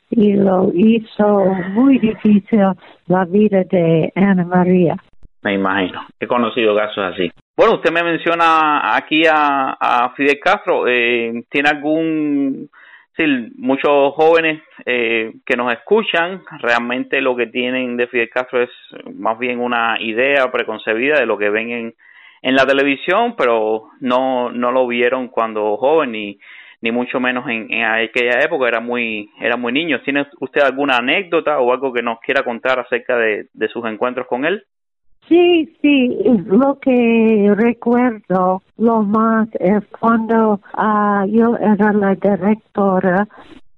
y 0.09 0.33
lo 0.33 0.71
hizo 0.73 1.45
muy 1.71 1.97
difícil 1.97 2.61
la 3.07 3.25
vida 3.25 3.63
de 3.63 4.11
Ana 4.15 4.45
María. 4.45 4.95
Me 5.41 5.55
imagino, 5.55 6.01
he 6.19 6.27
conocido 6.27 6.75
casos 6.75 7.03
así. 7.13 7.31
Bueno, 7.57 7.75
usted 7.75 7.91
me 7.91 8.03
menciona 8.03 8.95
aquí 8.95 9.23
a, 9.25 9.75
a 9.79 10.13
Fidel 10.15 10.39
Castro, 10.39 10.87
eh, 10.87 11.43
¿tiene 11.49 11.69
algún 11.69 12.69
sí, 13.15 13.23
muchos 13.57 14.13
jóvenes 14.13 14.61
eh, 14.85 15.33
que 15.45 15.55
nos 15.55 15.71
escuchan 15.73 16.41
realmente 16.59 17.21
lo 17.21 17.35
que 17.35 17.47
tienen 17.47 17.97
de 17.97 18.07
Fidel 18.07 18.29
Castro 18.29 18.61
es 18.61 18.69
más 19.13 19.37
bien 19.39 19.59
una 19.59 19.97
idea 19.99 20.51
preconcebida 20.51 21.19
de 21.19 21.25
lo 21.25 21.37
que 21.37 21.49
ven 21.49 21.69
en, 21.71 21.93
en 22.41 22.55
la 22.55 22.65
televisión, 22.65 23.35
pero 23.37 23.89
no, 23.99 24.51
no 24.51 24.71
lo 24.71 24.87
vieron 24.87 25.29
cuando 25.29 25.77
joven 25.77 26.11
ni, 26.11 26.39
ni 26.81 26.91
mucho 26.91 27.19
menos 27.19 27.47
en, 27.47 27.71
en 27.71 27.83
aquella 27.85 28.39
época, 28.43 28.67
era 28.67 28.81
muy, 28.81 29.29
era 29.39 29.55
muy 29.55 29.71
niño. 29.71 30.01
¿Tiene 30.01 30.27
usted 30.41 30.61
alguna 30.61 30.97
anécdota 30.97 31.59
o 31.59 31.71
algo 31.71 31.93
que 31.93 32.01
nos 32.01 32.19
quiera 32.19 32.43
contar 32.43 32.79
acerca 32.79 33.17
de, 33.17 33.47
de 33.53 33.67
sus 33.69 33.85
encuentros 33.85 34.27
con 34.27 34.43
él? 34.43 34.65
Sí, 35.27 35.73
sí, 35.81 36.17
lo 36.45 36.79
que 36.79 37.53
recuerdo 37.55 38.61
lo 38.77 39.03
más 39.03 39.47
es 39.59 39.83
cuando 39.99 40.59
uh, 40.77 41.25
yo 41.27 41.55
era 41.55 41.93
la 41.93 42.15
directora 42.15 43.27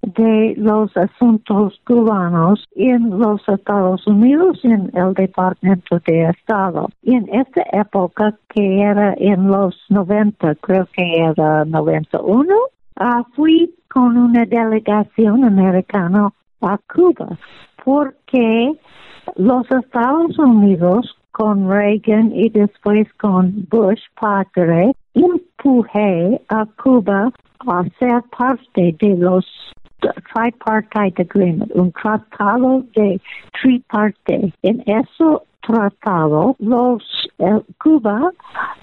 de 0.01 0.55
los 0.57 0.95
asuntos 0.97 1.79
cubanos 1.85 2.65
en 2.75 3.19
los 3.19 3.47
Estados 3.47 4.05
Unidos 4.07 4.59
en 4.63 4.91
el 4.93 5.13
Departamento 5.13 5.99
de 6.05 6.29
Estado. 6.29 6.89
Y 7.03 7.15
en 7.15 7.33
esta 7.33 7.63
época, 7.71 8.35
que 8.49 8.81
era 8.81 9.13
en 9.17 9.47
los 9.47 9.75
90, 9.89 10.55
creo 10.55 10.87
que 10.93 11.19
era 11.19 11.65
91, 11.65 12.55
uh, 12.99 13.23
fui 13.35 13.73
con 13.89 14.17
una 14.17 14.45
delegación 14.45 15.43
americana 15.43 16.31
a 16.61 16.79
Cuba 16.93 17.37
porque 17.83 18.73
los 19.35 19.69
Estados 19.71 20.37
Unidos 20.39 21.15
con 21.35 21.69
Reagan 21.69 22.31
y 22.33 22.47
después 22.47 23.11
con 23.19 23.67
Bush 23.69 23.99
padre, 24.19 24.93
empujé 25.13 26.41
a 26.47 26.65
Cuba 26.81 27.29
a 27.67 27.83
ser 27.99 28.21
parte 28.37 28.95
de 29.01 29.17
los 29.17 29.45
tripartite 30.33 31.23
agreement, 31.23 31.69
un 31.75 31.91
tratado 31.91 32.85
de 32.95 33.19
triparte. 33.61 34.53
En 34.61 34.81
ese 34.85 35.37
tratado, 35.61 36.55
los 36.59 37.03
Cuba 37.83 38.31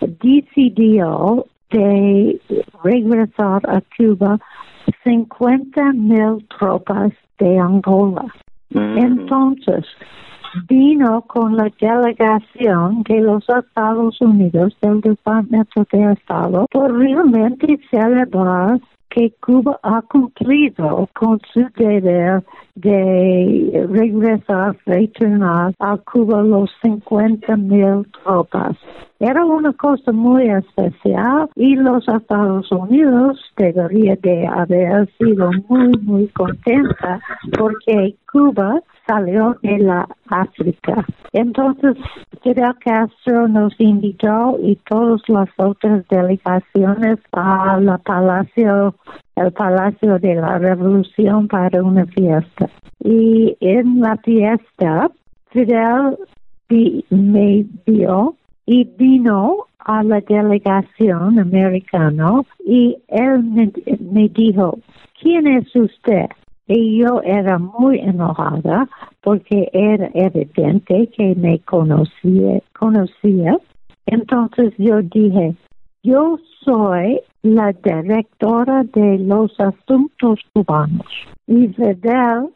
decidió 0.00 1.46
de 1.70 2.38
regresar 2.84 3.62
a 3.66 3.80
Cuba 3.96 4.38
50 5.04 5.92
mil 5.94 6.46
tropas 6.58 7.12
de 7.38 7.58
Angola. 7.58 8.26
Mm. 8.70 8.98
Entonces, 8.98 9.86
vino 10.68 11.22
con 11.22 11.56
la 11.56 11.70
delegación 11.80 13.02
de 13.04 13.20
los 13.20 13.44
Estados 13.48 14.20
Unidos 14.20 14.76
del 14.80 15.00
Departamento 15.00 15.86
de 15.92 16.12
Estado 16.12 16.66
por 16.70 16.98
realmente 16.98 17.78
celebrar 17.90 18.80
que 19.08 19.32
Cuba 19.40 19.78
ha 19.82 20.00
cumplido 20.02 21.08
con 21.14 21.38
su 21.52 21.66
deber 21.76 22.42
de 22.74 23.86
regresar, 23.90 24.76
retornar 24.86 25.74
a 25.78 25.98
Cuba 25.98 26.42
los 26.42 26.70
50 26.80 27.56
mil 27.56 28.06
tropas. 28.24 28.76
Era 29.22 29.44
una 29.44 29.72
cosa 29.74 30.10
muy 30.10 30.48
especial 30.48 31.48
y 31.54 31.76
los 31.76 32.06
Estados 32.08 32.70
Unidos 32.72 33.38
debería 33.56 34.16
de 34.16 34.48
haber 34.48 35.08
sido 35.16 35.48
muy, 35.68 35.96
muy 35.98 36.26
contenta 36.28 37.20
porque 37.56 38.16
Cuba 38.32 38.80
salió 39.06 39.56
de 39.62 39.78
la 39.78 40.08
África. 40.26 41.06
Entonces, 41.32 41.96
Fidel 42.42 42.74
Castro 42.84 43.46
nos 43.46 43.72
invitó 43.78 44.58
y 44.60 44.74
todas 44.90 45.20
las 45.28 45.48
otras 45.56 46.04
delegaciones 46.08 47.18
a 47.30 47.78
la 47.80 47.98
palacio, 47.98 48.96
el 49.36 49.52
Palacio 49.52 50.18
de 50.18 50.34
la 50.34 50.58
Revolución 50.58 51.46
para 51.46 51.80
una 51.80 52.06
fiesta. 52.06 52.68
Y 52.98 53.56
en 53.60 54.00
la 54.00 54.16
fiesta, 54.16 55.12
Fidel 55.50 56.18
me 57.10 57.66
vio 57.86 58.34
y 58.66 58.84
vino 58.84 59.66
a 59.78 60.02
la 60.02 60.20
delegación 60.20 61.38
americana 61.38 62.42
y 62.64 62.96
él 63.08 63.72
me 64.00 64.28
dijo, 64.28 64.78
¿quién 65.20 65.46
es 65.46 65.74
usted? 65.74 66.28
Y 66.68 67.00
yo 67.00 67.20
era 67.22 67.58
muy 67.58 67.98
enojada 67.98 68.88
porque 69.22 69.68
era 69.72 70.10
evidente 70.14 71.08
que 71.08 71.34
me 71.34 71.58
conocía. 71.60 72.60
Entonces 74.06 74.72
yo 74.78 75.02
dije, 75.02 75.54
yo 76.02 76.38
soy 76.64 77.20
la 77.42 77.72
directora 77.72 78.84
de 78.84 79.18
los 79.18 79.52
asuntos 79.60 80.40
cubanos. 80.52 81.06
Y 81.46 81.68
Fidel 81.68 82.48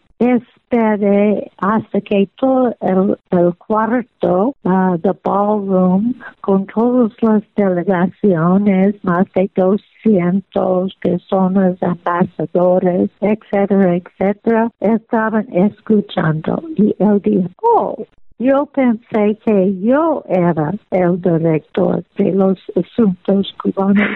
esperé 0.69 1.51
hasta 1.59 2.01
que 2.01 2.29
todo 2.37 2.75
el, 2.81 3.55
cuarto 3.57 4.55
uh, 4.65 4.99
ballroom 5.25 6.15
con 6.41 6.67
todas 6.67 7.13
las 7.23 7.43
delegaciones, 7.57 8.95
más 9.05 9.27
de 9.35 9.51
200 9.55 10.95
personas, 10.97 11.83
ambasadores, 11.83 13.11
etcétera, 13.21 13.97
etcétera, 13.97 14.71
estaban 14.81 15.47
escuchando. 15.53 16.63
Y 16.77 16.95
él 16.99 17.21
dijo, 17.23 17.49
oh, 17.63 18.07
yo 18.39 18.67
pensé 18.67 19.39
que 19.45 19.81
yo 19.81 20.23
era 20.29 20.73
el 20.91 21.21
director 21.21 22.03
de 22.19 22.33
los 22.33 22.59
asuntos 22.77 23.55
cubanos. 23.63 24.09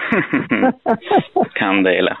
Candela. 1.55 2.19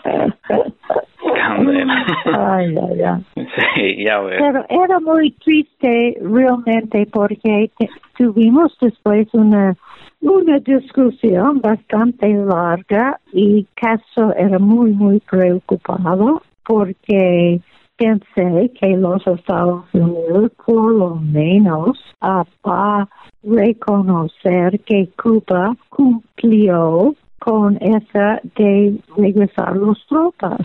Candela. 1.35 2.05
Ay, 2.25 2.75
ay, 2.75 3.01
ay. 3.01 3.47
Sí, 3.75 4.03
ya 4.03 4.19
veo. 4.19 4.39
Pero 4.39 4.65
era 4.69 4.99
muy 4.99 5.31
triste 5.31 6.17
realmente 6.21 7.07
porque 7.11 7.69
tuvimos 8.17 8.75
después 8.81 9.27
una 9.33 9.75
una 10.21 10.59
discusión 10.59 11.61
bastante 11.61 12.27
larga 12.33 13.19
y 13.33 13.65
Castro 13.73 14.33
era 14.35 14.59
muy, 14.59 14.91
muy 14.91 15.19
preocupado 15.19 16.43
porque 16.63 17.59
pensé 18.01 18.71
que 18.79 18.97
los 18.97 19.25
Estados 19.27 19.85
Unidos 19.93 20.51
por 20.65 20.91
lo 20.91 21.15
menos 21.17 21.99
va 22.21 22.43
a 22.65 23.09
reconocer 23.43 24.79
que 24.81 25.09
Cuba 25.21 25.75
cumplió 25.89 27.13
con 27.39 27.77
esa 27.77 28.41
de 28.55 28.97
regresar 29.15 29.75
los 29.77 30.03
tropas. 30.07 30.61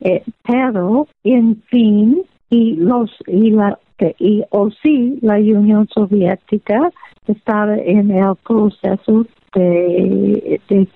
Eh, 0.00 0.22
pero, 0.42 1.06
en 1.22 1.62
fin, 1.68 2.22
y 2.48 2.76
los 2.76 3.10
y 3.26 3.50
la 3.50 3.78
y 4.18 4.42
o 4.48 4.70
sí 4.70 5.18
la 5.20 5.34
Unión 5.34 5.86
Soviética 5.88 6.90
estaba 7.26 7.76
en 7.76 8.10
el 8.10 8.34
proceso 8.36 9.26
de, 9.54 10.58
de 10.70 10.88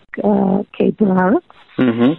quebrar 0.72 1.38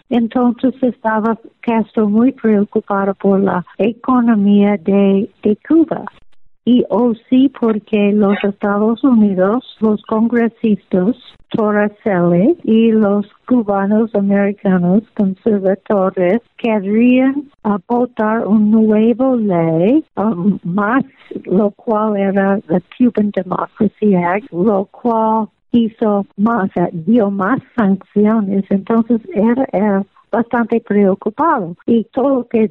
entonces 0.10 0.74
estaba 0.82 1.38
Castro 1.62 2.10
muy 2.10 2.32
preocupado 2.32 3.14
por 3.16 3.40
la 3.40 3.66
economía 3.78 4.78
de, 4.78 5.30
Cuba. 5.68 6.04
Y 6.68 6.84
o 6.90 7.14
sí 7.30 7.52
porque 7.60 8.12
los 8.12 8.44
Estados 8.44 9.04
Unidos, 9.04 9.64
los 9.82 10.02
congresistas, 10.04 11.16
Torricelli 11.50 12.58
y 12.64 12.92
los 12.92 13.28
cubanos 13.48 14.14
americanos 14.16 15.04
conservadores 15.16 16.42
querían 16.58 17.52
votar 17.88 18.48
un 18.48 18.72
nuevo 18.72 19.36
ley, 19.36 20.04
um, 20.18 20.58
más 20.64 21.04
lo 21.46 21.70
cual 21.72 22.18
era 22.18 22.60
la 22.68 22.82
Cuban 22.98 23.32
Democracy 23.32 24.16
Act, 24.16 24.52
lo 24.52 24.86
cual 24.86 25.50
hizo 25.76 26.26
más, 26.38 26.70
dio 26.92 27.30
más 27.30 27.60
sanciones, 27.76 28.66
entonces 28.70 29.22
era, 29.34 30.04
bastante 30.32 30.82
preocupado. 30.82 31.76
Y 31.86 32.04
todo 32.12 32.40
lo 32.40 32.48
que 32.48 32.70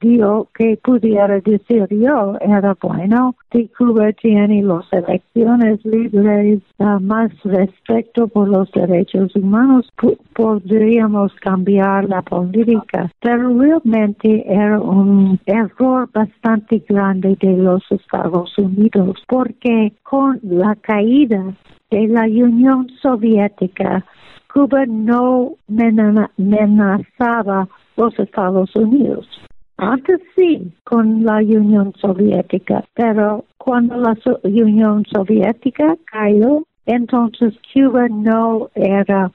dio 0.00 0.48
que 0.54 0.78
pudiera 0.82 1.40
decir 1.40 1.86
yo 1.90 2.36
era 2.40 2.76
bueno. 2.80 3.34
Si 3.50 3.68
Cuba 3.68 4.12
tiene 4.12 4.62
las 4.62 4.84
elecciones 4.92 5.84
libres 5.84 6.60
uh, 6.78 7.00
más 7.00 7.32
respeto 7.42 8.28
por 8.28 8.48
los 8.48 8.70
derechos 8.72 9.34
humanos. 9.34 9.88
Podríamos 10.34 11.32
cambiar 11.40 12.08
la 12.08 12.22
política. 12.22 13.10
Pero 13.20 13.58
realmente 13.58 14.44
era 14.46 14.78
un 14.78 15.40
error 15.46 16.08
bastante 16.12 16.84
grande 16.88 17.36
de 17.40 17.56
los 17.56 17.82
Estados 17.90 18.56
Unidos 18.58 19.22
porque 19.26 19.94
con 20.02 20.38
la 20.42 20.76
caída 20.76 21.54
de 21.94 22.08
la 22.08 22.22
Unión 22.22 22.88
Soviética, 23.00 24.04
Cuba 24.52 24.84
no 24.86 25.52
amenazaba 25.68 27.68
los 27.96 28.18
Estados 28.18 28.74
Unidos. 28.74 29.28
Antes 29.76 30.20
sí, 30.34 30.72
con 30.82 31.24
la 31.24 31.36
Unión 31.36 31.92
Soviética, 32.00 32.84
pero 32.94 33.44
cuando 33.58 33.96
la 33.96 34.16
Unión 34.42 35.04
Soviética 35.12 35.96
cayó, 36.06 36.64
entonces 36.86 37.54
Cuba 37.72 38.08
no 38.08 38.70
era 38.74 39.30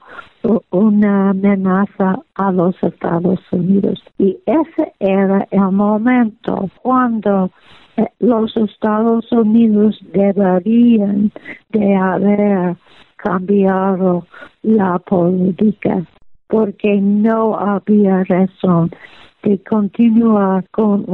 una 0.70 1.30
amenaza 1.30 2.18
a 2.34 2.52
los 2.52 2.74
Estados 2.82 3.40
Unidos. 3.52 4.02
Y 4.18 4.38
ese 4.44 4.92
era 4.98 5.46
el 5.50 5.72
momento 5.72 6.68
cuando 6.82 7.50
los 8.18 8.56
Estados 8.56 9.30
Unidos 9.32 9.98
deberían 10.12 11.32
de 11.70 11.96
haber 11.96 12.76
cambiado 13.16 14.26
la 14.62 14.98
política 14.98 16.04
porque 16.48 17.00
no 17.00 17.56
había 17.56 18.24
razón 18.24 18.90
de 19.42 19.58
continuar 19.62 20.68
con 20.70 21.04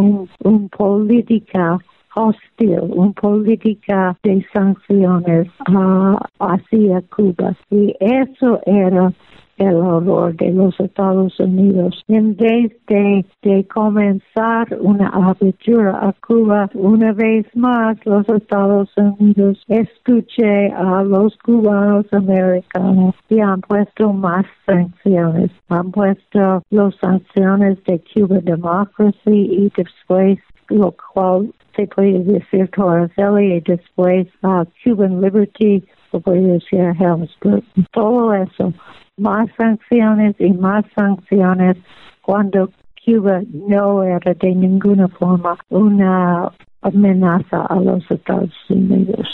un, 0.42 0.68
política 0.70 1.78
hostil, 2.14 2.80
una 2.80 3.12
política 3.12 4.16
de 4.22 4.44
sanciones 4.52 5.48
uh, 5.68 6.16
hacia 6.40 7.02
Cuba. 7.14 7.54
Y 7.70 7.94
eso 8.00 8.60
era 8.64 9.12
el 9.58 9.76
horror 9.76 10.36
de 10.36 10.50
los 10.52 10.78
Estados 10.80 11.38
Unidos. 11.40 12.02
En 12.08 12.36
vez 12.36 12.72
de, 12.88 13.24
de, 13.42 13.66
comenzar 13.68 14.68
una 14.80 15.08
apertura 15.08 15.98
a 16.00 16.12
Cuba, 16.26 16.68
una 16.74 17.12
vez 17.12 17.46
más 17.54 17.96
los 18.04 18.28
Estados 18.28 18.90
Unidos 18.96 19.62
escuché 19.68 20.70
a 20.72 21.02
los 21.02 21.36
cubanos 21.38 22.06
americanos 22.12 23.14
y 23.28 23.40
han 23.40 23.60
puesto 23.62 24.12
más 24.12 24.46
sanciones. 24.66 25.50
Han 25.68 25.90
puesto 25.90 26.62
las 26.70 26.94
sanciones 26.96 27.82
de 27.84 28.02
Cuba 28.12 28.38
Democracy 28.42 29.16
y 29.26 29.72
después 29.76 30.38
lo 30.68 30.94
cual 31.14 31.52
se 31.76 31.86
puede 31.86 32.20
decir 32.24 32.68
Torricelli 32.74 33.54
y 33.54 33.60
después 33.60 34.26
uh, 34.42 34.64
Cuban 34.82 35.20
Liberty, 35.20 35.84
se 36.10 36.20
puede 36.20 36.40
decir 36.40 36.80
Helmsburg. 36.98 37.62
Todo 37.92 38.32
eso 38.34 38.72
más 39.16 39.48
sanciones 39.56 40.34
y 40.38 40.52
más 40.52 40.84
sanciones 40.94 41.76
cuando 42.22 42.70
Cuba 43.04 43.40
no 43.52 44.02
era 44.02 44.34
de 44.34 44.54
ninguna 44.54 45.08
forma 45.08 45.56
una 45.68 46.50
amenaza 46.82 47.66
a 47.66 47.76
los 47.76 48.08
Estados 48.10 48.50
Unidos. 48.68 49.28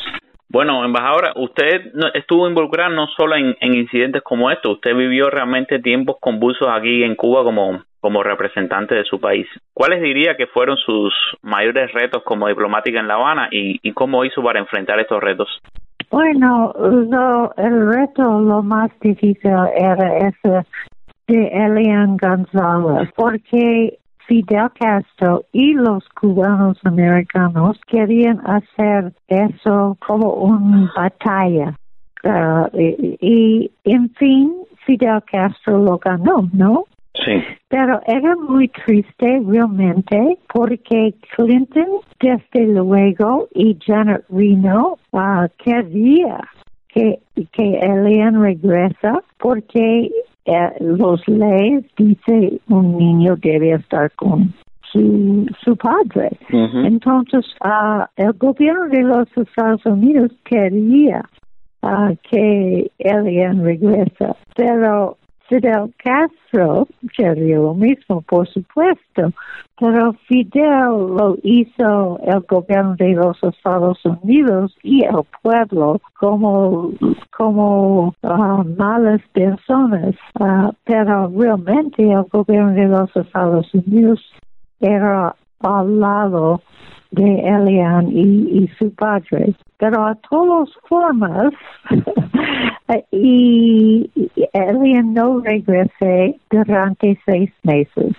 Bueno, 0.48 0.84
embajadora, 0.84 1.32
usted 1.36 1.92
estuvo 2.12 2.46
involucrada 2.46 2.90
no 2.90 3.06
solo 3.16 3.36
en, 3.36 3.56
incidentes 3.74 4.20
como 4.22 4.50
estos, 4.50 4.74
usted 4.74 4.94
vivió 4.94 5.30
realmente 5.30 5.78
tiempos 5.78 6.16
convulsos 6.20 6.68
aquí 6.70 7.02
en 7.04 7.16
Cuba 7.16 7.42
como, 7.42 7.82
como 8.00 8.22
representante 8.22 8.94
de 8.94 9.04
su 9.04 9.18
país. 9.18 9.46
¿Cuáles 9.72 10.02
diría 10.02 10.36
que 10.36 10.46
fueron 10.46 10.76
sus 10.76 11.14
mayores 11.40 11.90
retos 11.92 12.22
como 12.24 12.48
diplomática 12.48 13.00
en 13.00 13.08
La 13.08 13.14
Habana 13.14 13.48
y, 13.50 13.80
y 13.82 13.92
cómo 13.92 14.26
hizo 14.26 14.42
para 14.42 14.60
enfrentar 14.60 15.00
estos 15.00 15.22
retos? 15.22 15.48
Bueno, 16.12 16.74
el 17.56 17.86
reto 17.86 18.38
lo 18.42 18.62
más 18.62 18.90
difícil 19.00 19.50
era 19.74 20.18
ese 20.18 20.66
de 21.26 21.46
Elian 21.46 22.18
González, 22.18 23.08
porque 23.16 23.98
Fidel 24.26 24.68
Castro 24.78 25.46
y 25.52 25.72
los 25.72 26.06
cubanos 26.10 26.78
americanos 26.84 27.80
querían 27.86 28.42
hacer 28.46 29.14
eso 29.26 29.96
como 30.06 30.34
una 30.34 30.92
batalla 30.94 31.74
ah, 32.24 32.68
y, 32.74 33.72
en 33.84 34.10
fin, 34.10 34.52
Fidel 34.84 35.22
Castro 35.24 35.78
lo 35.78 35.96
ganó, 35.96 36.46
¿no? 36.52 36.84
Sí. 37.14 37.42
Pero 37.68 38.00
era 38.06 38.34
muy 38.36 38.68
triste 38.68 39.40
realmente 39.46 40.38
porque 40.52 41.14
Clinton, 41.36 42.00
desde 42.20 42.66
luego, 42.66 43.48
y 43.54 43.76
Janet 43.84 44.24
Reno 44.30 44.98
uh, 45.12 45.46
quería 45.62 46.40
que, 46.88 47.20
que 47.52 47.78
Elian 47.80 48.40
regresa 48.40 49.22
porque 49.38 50.10
eh, 50.44 50.70
los 50.80 51.26
leyes 51.28 51.84
dice 51.96 52.60
un 52.68 52.96
niño 52.96 53.36
debe 53.36 53.72
estar 53.72 54.10
con 54.12 54.52
su, 54.90 55.46
su 55.64 55.76
padre. 55.76 56.30
Entonces, 56.50 57.46
uh, 57.64 58.04
el 58.16 58.32
gobierno 58.34 58.88
de 58.88 59.02
los 59.02 59.28
Estados 59.36 59.84
Unidos 59.86 60.32
quería 60.44 61.22
uh, 61.82 62.14
que 62.30 62.90
Elian 62.98 63.64
regresa, 63.64 64.36
pero 64.56 65.16
Fidel 65.52 65.92
Castro 66.02 66.88
quería 67.14 67.58
lo 67.58 67.74
mismo, 67.74 68.22
por 68.22 68.48
supuesto, 68.48 69.32
pero 69.78 70.14
Fidel 70.26 71.14
lo 71.18 71.36
hizo 71.42 72.18
el 72.24 72.40
gobierno 72.48 72.96
de 72.96 73.10
los 73.10 73.36
Estados 73.42 74.02
Unidos 74.02 74.74
y 74.82 75.04
el 75.04 75.20
pueblo 75.42 76.00
como, 76.18 76.92
como 77.36 78.14
uh, 78.22 78.64
malas 78.78 79.20
personas, 79.34 80.14
uh, 80.40 80.72
pero 80.84 81.30
realmente 81.36 82.02
el 82.10 82.22
gobierno 82.32 82.72
de 82.72 82.86
los 82.86 83.14
Estados 83.14 83.74
Unidos 83.74 84.20
era 84.80 85.36
al 85.60 86.00
lado 86.00 86.62
de 87.12 87.40
Elian 87.40 88.08
y, 88.10 88.68
su 88.78 88.92
padre. 88.94 89.54
Pero 89.78 90.04
a 90.04 90.14
todas 90.14 90.68
formas, 90.88 91.52
y, 93.10 94.10
Elian 94.52 95.14
no 95.14 95.40
regresé 95.40 96.36
durante 96.50 97.18
seis 97.24 97.50
meses. 97.62 98.14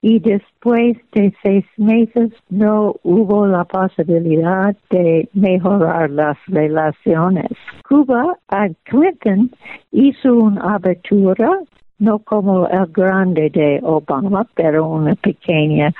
Y 0.00 0.18
después 0.18 0.98
de 1.12 1.34
seis 1.42 1.64
meses 1.78 2.30
no 2.50 2.94
hubo 3.02 3.46
la 3.46 3.64
posibilidad 3.64 4.76
de 4.90 5.28
mejorar 5.32 6.10
las 6.10 6.36
relaciones. 6.46 7.50
Cuba, 7.88 8.36
a 8.48 8.68
Clinton, 8.84 9.50
hizo 9.92 10.34
una 10.34 10.74
abertura 10.74 11.58
no 11.98 12.18
como 12.18 12.66
el 12.68 12.86
grande 12.92 13.50
de 13.50 13.80
Obama, 13.82 14.46
pero 14.54 14.86
una 14.86 15.14
pequeña. 15.14 15.92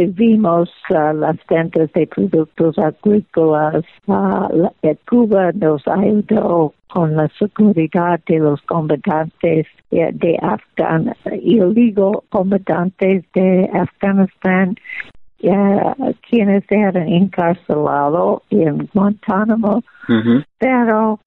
Tuvimos 0.00 0.70
uh, 0.88 1.12
las 1.12 1.36
ventas 1.46 1.92
de 1.92 2.06
productos 2.06 2.78
agrícolas. 2.78 3.84
Uh, 4.06 4.70
Cuba 5.06 5.52
nos 5.52 5.86
ayudó 5.86 6.72
con 6.88 7.16
la 7.16 7.28
seguridad 7.38 8.18
de 8.26 8.38
los 8.38 8.62
combatientes 8.62 9.66
de 9.90 10.38
Afgan, 10.40 11.14
ilegos 11.42 12.24
combatientes 12.30 13.26
de 13.34 13.70
Afganistán 13.74 14.74
uh, 15.42 16.12
quienes 16.30 16.64
eran 16.70 17.06
encarcelados 17.06 18.40
en 18.48 18.88
Guantánamo, 18.94 19.82
pero 20.58 21.20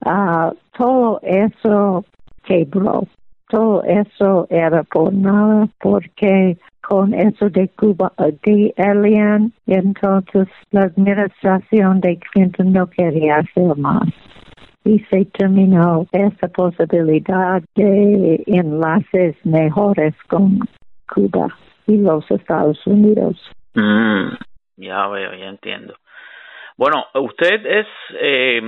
todo 0.76 1.20
eso 1.22 2.04
quebró 2.44 3.06
todo 3.54 3.84
eso 3.84 4.48
era 4.50 4.82
por 4.82 5.14
nada, 5.14 5.68
porque 5.80 6.58
con 6.82 7.14
eso 7.14 7.52
de 7.52 7.70
Cuba, 7.70 8.12
de 8.18 8.74
Elian, 8.78 9.54
entonces 9.68 10.48
la 10.72 10.86
administración 10.86 12.02
de 12.02 12.18
Clinton 12.18 12.74
no 12.74 12.88
quería 12.88 13.36
hacer 13.36 13.78
más. 13.78 14.10
Y 14.84 15.00
se 15.12 15.26
terminó 15.26 16.08
esa 16.12 16.48
posibilidad 16.48 17.62
de 17.76 18.44
enlaces 18.48 19.36
mejores 19.46 20.16
con 20.28 20.60
Cuba 21.14 21.56
y 21.86 21.98
los 21.98 22.30
Estados 22.32 22.80
Unidos. 22.88 23.40
Mm, 23.76 24.30
ya 24.78 25.08
veo, 25.10 25.32
ya 25.36 25.46
entiendo. 25.46 25.94
Bueno, 26.76 27.06
usted 27.14 27.64
es 27.68 27.88
eh, 28.20 28.62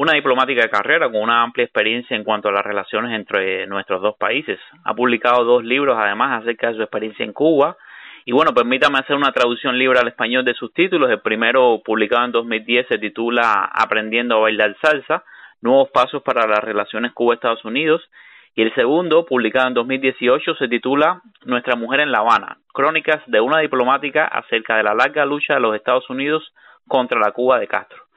una 0.00 0.14
diplomática 0.14 0.62
de 0.62 0.70
carrera 0.70 1.10
con 1.10 1.20
una 1.20 1.42
amplia 1.42 1.62
experiencia 1.62 2.16
en 2.16 2.24
cuanto 2.24 2.48
a 2.48 2.52
las 2.52 2.64
relaciones 2.64 3.12
entre 3.12 3.66
nuestros 3.66 4.00
dos 4.00 4.16
países. 4.16 4.58
Ha 4.82 4.94
publicado 4.94 5.44
dos 5.44 5.62
libros 5.62 5.94
además 6.00 6.40
acerca 6.40 6.68
de 6.68 6.76
su 6.76 6.80
experiencia 6.80 7.22
en 7.22 7.34
Cuba. 7.34 7.76
Y 8.24 8.32
bueno, 8.32 8.54
permítame 8.54 8.98
hacer 8.98 9.14
una 9.14 9.30
traducción 9.30 9.78
libre 9.78 9.98
al 9.98 10.08
español 10.08 10.42
de 10.46 10.54
sus 10.54 10.72
títulos. 10.72 11.10
El 11.10 11.20
primero, 11.20 11.82
publicado 11.84 12.24
en 12.24 12.32
2010, 12.32 12.86
se 12.88 12.96
titula 12.96 13.70
Aprendiendo 13.74 14.36
a 14.36 14.40
bailar 14.40 14.74
salsa, 14.80 15.22
nuevos 15.60 15.90
pasos 15.90 16.22
para 16.22 16.46
las 16.46 16.64
relaciones 16.64 17.12
Cuba-Estados 17.12 17.66
Unidos. 17.66 18.00
Y 18.54 18.62
el 18.62 18.74
segundo, 18.74 19.26
publicado 19.26 19.68
en 19.68 19.74
2018, 19.74 20.54
se 20.54 20.68
titula 20.68 21.20
Nuestra 21.44 21.76
mujer 21.76 22.00
en 22.00 22.10
La 22.10 22.20
Habana, 22.20 22.56
crónicas 22.72 23.20
de 23.26 23.42
una 23.42 23.58
diplomática 23.58 24.24
acerca 24.24 24.78
de 24.78 24.82
la 24.82 24.94
larga 24.94 25.26
lucha 25.26 25.56
de 25.56 25.60
los 25.60 25.76
Estados 25.76 26.08
Unidos 26.08 26.54
contra 26.88 27.20
la 27.20 27.32
Cuba 27.32 27.58
de 27.58 27.68
Castro. 27.68 28.09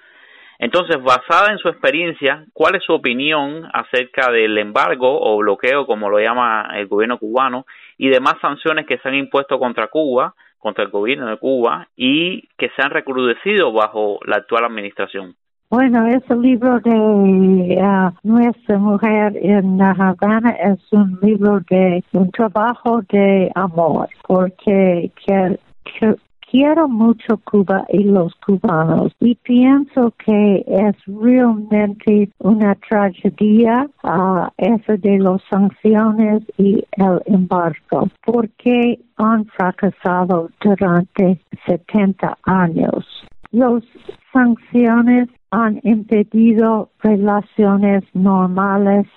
Entonces, 0.64 0.96
basada 1.04 1.52
en 1.52 1.58
su 1.58 1.68
experiencia, 1.68 2.46
¿cuál 2.54 2.76
es 2.76 2.84
su 2.86 2.94
opinión 2.94 3.68
acerca 3.74 4.32
del 4.32 4.58
embargo 4.58 5.20
o 5.20 5.36
bloqueo, 5.40 5.86
como 5.86 6.10
lo 6.10 6.20
llama 6.20 6.70
el 6.78 6.88
gobierno 6.88 7.18
cubano, 7.18 7.66
y 7.98 8.08
demás 8.08 8.36
sanciones 8.42 8.86
que 8.86 8.98
se 9.00 9.10
han 9.10 9.16
impuesto 9.16 9.60
contra 9.60 9.90
Cuba, 9.90 10.36
contra 10.60 10.86
el 10.86 10.90
gobierno 10.90 11.28
de 11.28 11.36
Cuba, 11.36 11.90
y 11.98 12.48
que 12.58 12.70
se 12.70 12.82
han 12.82 12.92
recrudecido 12.92 13.74
bajo 13.74 14.20
la 14.26 14.38
actual 14.38 14.64
administración? 14.64 15.36
Bueno, 15.70 16.08
ese 16.08 16.34
libro 16.34 16.80
de 16.80 17.78
ah, 17.84 18.14
Nuestra 18.24 18.78
Mujer 18.78 19.36
en 19.36 19.78
La 19.78 19.92
Habana 19.92 20.52
es 20.52 20.80
un 20.94 21.20
libro 21.22 21.60
de 21.70 22.02
un 22.14 22.32
trabajo 22.32 23.02
de 23.12 23.52
amor, 23.54 24.08
porque 24.26 25.12
que, 25.26 26.16
quiero 26.54 26.88
mucho 26.88 27.40
Cuba 27.46 27.84
y 27.90 28.04
los 28.04 28.32
cubanos 28.46 29.12
y 29.20 29.34
pienso 29.34 30.14
que 30.24 30.64
es 30.68 30.96
realmente 31.08 32.30
una 32.38 32.76
tragedia 32.76 33.90
uh, 34.04 34.48
eso 34.58 34.96
de 34.98 35.18
las 35.18 35.42
sanciones 35.50 36.44
y 36.60 36.86
el 36.98 37.20
embargo 37.26 38.08
porque 38.24 39.00
han 39.18 39.46
fracasado 39.46 40.52
durante 40.62 41.40
70 41.66 42.38
años. 42.44 43.04
Las 43.52 43.84
sanciones 44.32 45.30
han 45.50 45.80
impedido 45.84 46.90
relaciones 47.00 48.04
normales 48.14 49.08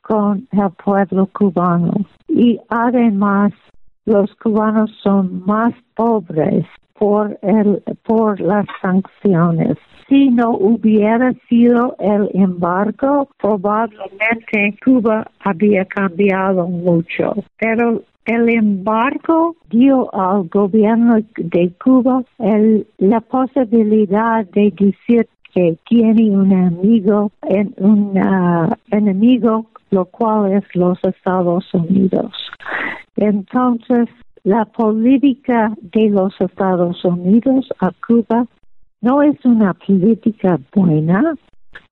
con 0.00 0.48
el 0.52 0.70
pueblo 0.82 1.26
cubano 1.26 1.92
y 2.28 2.58
además 2.70 3.52
los 4.08 4.34
cubanos 4.36 4.90
son 5.02 5.44
más 5.44 5.74
pobres 5.94 6.64
por 6.98 7.38
el 7.42 7.82
por 8.04 8.40
las 8.40 8.66
sanciones. 8.80 9.76
Si 10.08 10.30
no 10.30 10.52
hubiera 10.52 11.34
sido 11.48 11.94
el 11.98 12.30
embargo, 12.32 13.28
probablemente 13.38 14.74
Cuba 14.82 15.30
había 15.40 15.84
cambiado 15.84 16.66
mucho. 16.66 17.34
Pero 17.58 18.02
el 18.24 18.48
embargo 18.48 19.56
dio 19.68 20.08
al 20.14 20.48
gobierno 20.48 21.18
de 21.36 21.70
Cuba 21.84 22.22
el, 22.38 22.86
la 22.96 23.20
posibilidad 23.20 24.46
de 24.46 24.70
decir 24.70 25.28
que 25.52 25.76
tiene 25.86 26.30
un 26.30 26.52
amigo 26.54 27.30
en 27.42 27.74
un 27.76 28.18
enemigo, 28.90 29.66
lo 29.90 30.04
cual 30.06 30.52
es 30.52 30.64
los 30.74 30.98
Estados 31.04 31.64
Unidos. 31.72 32.32
Entonces, 33.16 34.08
la 34.44 34.64
política 34.64 35.74
de 35.80 36.10
los 36.10 36.32
Estados 36.40 37.04
Unidos 37.04 37.68
a 37.80 37.90
Cuba 38.06 38.46
no 39.00 39.22
es 39.22 39.44
una 39.44 39.74
política 39.74 40.58
buena, 40.74 41.34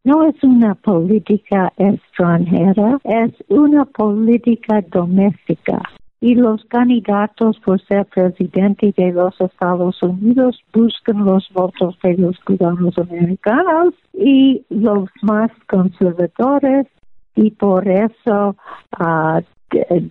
no 0.05 0.25
es 0.25 0.43
una 0.43 0.75
política 0.75 1.73
extranjera, 1.77 2.99
es 3.05 3.33
una 3.49 3.85
política 3.85 4.81
doméstica. 4.91 5.83
Y 6.21 6.35
los 6.35 6.65
candidatos 6.65 7.59
por 7.61 7.81
ser 7.83 8.07
presidente 8.07 8.95
de 8.97 9.13
los 9.13 9.39
Estados 9.41 10.03
Unidos 10.03 10.59
buscan 10.73 11.25
los 11.25 11.49
votos 11.53 11.99
de 12.03 12.17
los 12.17 12.39
cubanos 12.41 12.97
americanos 12.99 13.95
y 14.15 14.65
los 14.71 15.11
más 15.23 15.51
conservadores 15.69 16.87
y 17.37 17.51
por 17.53 17.87
eso 17.87 18.57
uh, 18.99 19.41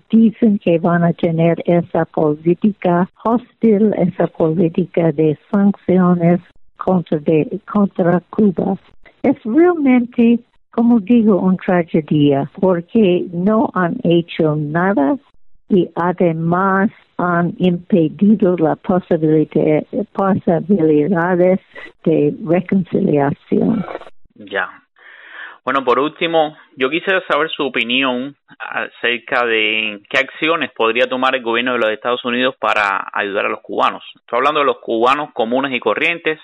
dicen 0.09 0.59
que 0.59 0.79
van 0.79 1.03
a 1.03 1.13
tener 1.13 1.61
esa 1.65 2.05
política 2.05 3.09
hostil, 3.23 3.93
esa 3.97 4.27
política 4.27 5.11
de 5.11 5.37
sanciones 5.51 6.39
contra, 6.77 7.19
de, 7.19 7.59
contra 7.71 8.21
Cuba. 8.29 8.77
Es 9.23 9.35
realmente, 9.43 10.39
como 10.71 10.99
digo, 10.99 11.39
una 11.39 11.57
tragedia 11.57 12.49
porque 12.59 13.25
no 13.33 13.69
han 13.73 13.97
hecho 14.03 14.55
nada 14.55 15.17
y 15.67 15.89
además 15.95 16.91
han 17.17 17.55
impedido 17.57 18.55
la 18.57 18.75
posibilidad, 18.75 19.83
posibilidades 20.13 21.59
de 22.03 22.35
reconciliación. 22.45 23.83
Ya, 24.35 24.84
Bueno, 25.65 25.83
por 25.83 25.97
último, 25.97 26.55
yo 26.77 26.91
quisiera 26.91 27.23
saber 27.27 27.49
su 27.49 27.65
opinión 27.65 28.35
acerca 28.59 29.47
de 29.47 29.99
qué 30.11 30.19
acciones 30.19 30.71
podría 30.71 31.07
tomar 31.07 31.35
el 31.35 31.41
gobierno 31.41 31.73
de 31.73 31.79
los 31.79 31.89
Estados 31.89 32.23
Unidos 32.23 32.55
para 32.59 33.09
ayudar 33.11 33.47
a 33.47 33.49
los 33.49 33.61
cubanos. 33.61 34.03
Estoy 34.13 34.37
hablando 34.37 34.59
de 34.59 34.67
los 34.67 34.77
cubanos 34.77 35.33
comunes 35.33 35.73
y 35.73 35.79
corrientes, 35.79 36.39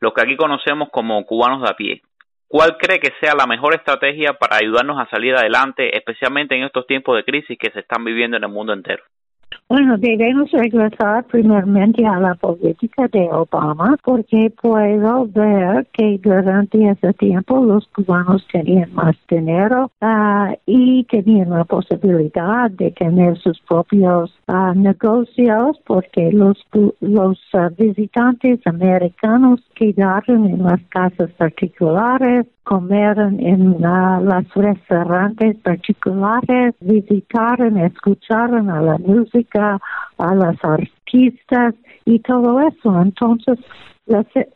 los 0.00 0.12
que 0.12 0.20
aquí 0.20 0.36
conocemos 0.36 0.90
como 0.90 1.24
cubanos 1.24 1.62
de 1.62 1.70
a 1.70 1.74
pie. 1.74 2.02
¿Cuál 2.48 2.76
cree 2.76 3.00
que 3.00 3.14
sea 3.18 3.34
la 3.34 3.46
mejor 3.46 3.74
estrategia 3.74 4.34
para 4.34 4.56
ayudarnos 4.56 5.00
a 5.00 5.08
salir 5.08 5.34
adelante, 5.34 5.96
especialmente 5.96 6.54
en 6.54 6.64
estos 6.64 6.86
tiempos 6.86 7.16
de 7.16 7.24
crisis 7.24 7.58
que 7.58 7.70
se 7.70 7.80
están 7.80 8.04
viviendo 8.04 8.36
en 8.36 8.44
el 8.44 8.50
mundo 8.50 8.74
entero? 8.74 9.02
Bueno, 9.68 9.98
debemos 9.98 10.48
regresar 10.52 11.24
primeramente 11.24 12.06
a 12.06 12.20
la 12.20 12.36
política 12.36 13.08
de 13.08 13.28
Obama 13.32 13.96
porque 14.04 14.52
puedo 14.62 15.26
ver 15.26 15.88
que 15.92 16.20
durante 16.22 16.88
ese 16.88 17.12
tiempo 17.14 17.64
los 17.64 17.84
cubanos 17.88 18.46
tenían 18.52 18.94
más 18.94 19.16
dinero 19.28 19.90
uh, 20.00 20.54
y 20.66 21.02
tenían 21.10 21.50
la 21.50 21.64
posibilidad 21.64 22.70
de 22.70 22.92
tener 22.92 23.36
sus 23.38 23.60
propios 23.62 24.32
uh, 24.46 24.72
negocios 24.72 25.80
porque 25.84 26.30
los, 26.30 26.64
los 27.00 27.36
uh, 27.52 27.68
visitantes 27.76 28.64
americanos 28.66 29.60
quedaron 29.74 30.46
en 30.46 30.62
las 30.62 30.80
casas 30.90 31.32
particulares 31.32 32.46
comeron 32.66 33.38
en 33.38 33.80
las 33.80 34.52
restaurantes 34.54 35.56
particulares, 35.58 36.74
visitaron, 36.80 37.76
escucharon 37.78 38.68
a 38.70 38.82
la 38.82 38.98
música, 38.98 39.78
a 40.18 40.34
las 40.34 40.56
artistas 40.64 41.74
y 42.04 42.18
todo 42.18 42.60
eso. 42.60 43.00
Entonces, 43.00 43.60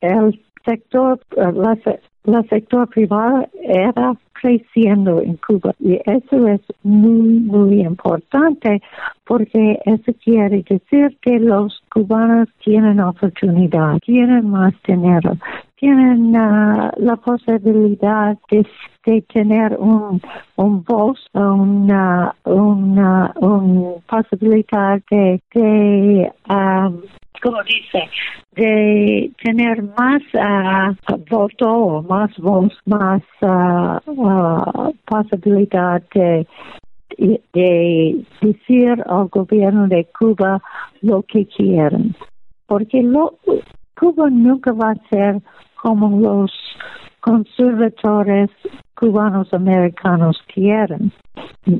el 0.00 0.42
sector, 0.64 1.20
la, 1.36 2.42
sector 2.50 2.88
privado 2.88 3.46
era 3.62 4.14
creciendo 4.40 5.20
en 5.20 5.36
Cuba. 5.36 5.74
Y 5.78 6.00
eso 6.04 6.46
es 6.48 6.60
muy, 6.82 7.40
muy 7.40 7.80
importante 7.82 8.80
porque 9.26 9.78
eso 9.84 10.12
quiere 10.24 10.64
decir 10.68 11.16
que 11.22 11.38
los 11.38 11.80
cubanos 11.92 12.48
tienen 12.64 13.00
oportunidad, 13.00 13.98
tienen 14.04 14.50
más 14.50 14.74
dinero, 14.86 15.36
tienen 15.76 16.34
uh, 16.34 16.90
la 16.96 17.16
posibilidad 17.24 18.36
de, 18.50 19.22
tener 19.32 19.76
un, 19.78 20.20
un 20.56 20.84
voz, 20.84 21.18
una, 21.32 22.34
una, 22.44 23.32
una 23.36 23.92
posibilidad 24.08 25.00
de, 25.10 25.40
de 25.54 26.32
um, 26.48 27.00
como 27.40 27.62
dice, 27.62 28.08
de 28.54 29.30
tener 29.42 29.82
más 29.82 30.22
uh, 30.34 31.16
voto, 31.30 32.04
más 32.08 32.36
voz, 32.38 32.72
más 32.84 33.22
uh, 33.40 33.98
posibilidad 35.06 36.02
de, 36.14 36.46
de 37.52 38.24
decir 38.40 39.02
al 39.06 39.28
gobierno 39.28 39.88
de 39.88 40.06
Cuba 40.18 40.62
lo 41.00 41.22
que 41.22 41.46
quieren. 41.46 42.14
Porque 42.66 43.02
Cuba 43.98 44.30
nunca 44.30 44.72
va 44.72 44.92
a 44.92 45.08
ser 45.08 45.40
como 45.82 46.20
los 46.20 46.52
conservadores 47.20 48.50
cubanos 48.94 49.52
americanos 49.52 50.38
quieren. 50.52 51.12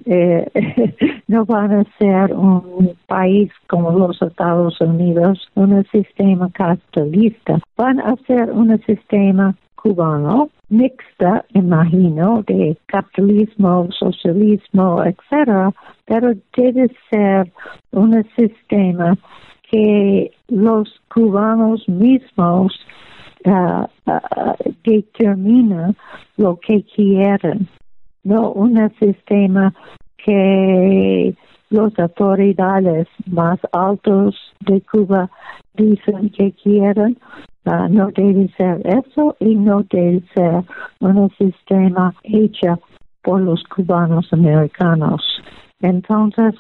Eh, 0.07 1.23
no 1.29 1.45
van 1.45 1.73
a 1.73 1.85
ser 1.99 2.35
un 2.35 2.95
país 3.07 3.51
como 3.69 3.93
los 3.93 4.21
Estados 4.23 4.81
Unidos, 4.81 5.49
un 5.55 5.85
sistema 5.93 6.51
capitalista. 6.53 7.59
Van 7.77 8.01
a 8.01 8.15
ser 8.27 8.51
un 8.51 8.79
sistema 8.85 9.55
cubano 9.83 10.51
mixta, 10.69 11.45
imagino, 11.55 12.43
de 12.47 12.77
capitalismo, 12.87 13.89
socialismo, 13.93 15.03
etcétera, 15.05 15.73
pero 16.07 16.33
debe 16.57 16.89
ser 17.11 17.53
un 17.93 18.25
sistema 18.37 19.17
que 19.71 20.31
los 20.49 20.89
cubanos 21.13 21.89
mismos 21.89 22.73
uh, 23.45 23.85
uh, 24.07 24.75
determina 24.85 25.95
lo 26.37 26.59
que 26.59 26.85
quieren, 26.85 27.69
no 28.25 28.53
un 28.53 28.77
sistema 28.99 29.73
que 30.25 31.35
las 31.71 31.99
autoridades 31.99 33.07
más 33.27 33.59
altos 33.73 34.37
de 34.61 34.81
Cuba 34.83 35.31
dicen 35.75 36.31
que 36.31 36.53
quieren. 36.53 37.17
Uh, 37.67 37.89
no 37.91 38.11
debe 38.17 38.49
ser 38.57 38.81
eso 38.87 39.37
y 39.39 39.55
no 39.55 39.83
debe 39.91 40.23
ser 40.35 40.65
un 41.01 41.31
sistema 41.37 42.15
hecho 42.23 42.81
por 43.23 43.43
los 43.43 43.63
cubanos 43.65 44.33
americanos. 44.33 45.23
Entonces, 45.81 46.55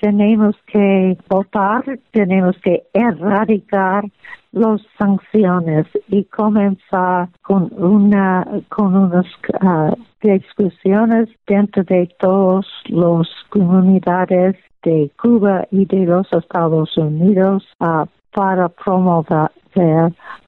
tenemos 0.00 0.56
que 0.66 1.16
votar, 1.28 1.84
tenemos 2.12 2.56
que 2.62 2.84
erradicar 2.92 4.04
las 4.52 4.80
sanciones 4.98 5.86
y 6.08 6.24
comenzar 6.24 7.28
con 7.42 7.72
una 7.76 8.46
con 8.68 8.96
unas 8.96 9.26
uh, 9.60 9.94
discusiones 10.22 11.28
dentro 11.46 11.82
de 11.84 12.08
todas 12.20 12.66
las 12.86 13.28
comunidades 13.50 14.56
de 14.84 15.10
Cuba 15.20 15.66
y 15.70 15.86
de 15.86 16.06
los 16.06 16.32
Estados 16.32 16.96
Unidos 16.96 17.66
uh, 17.80 18.06
para 18.34 18.68
promover 18.68 19.50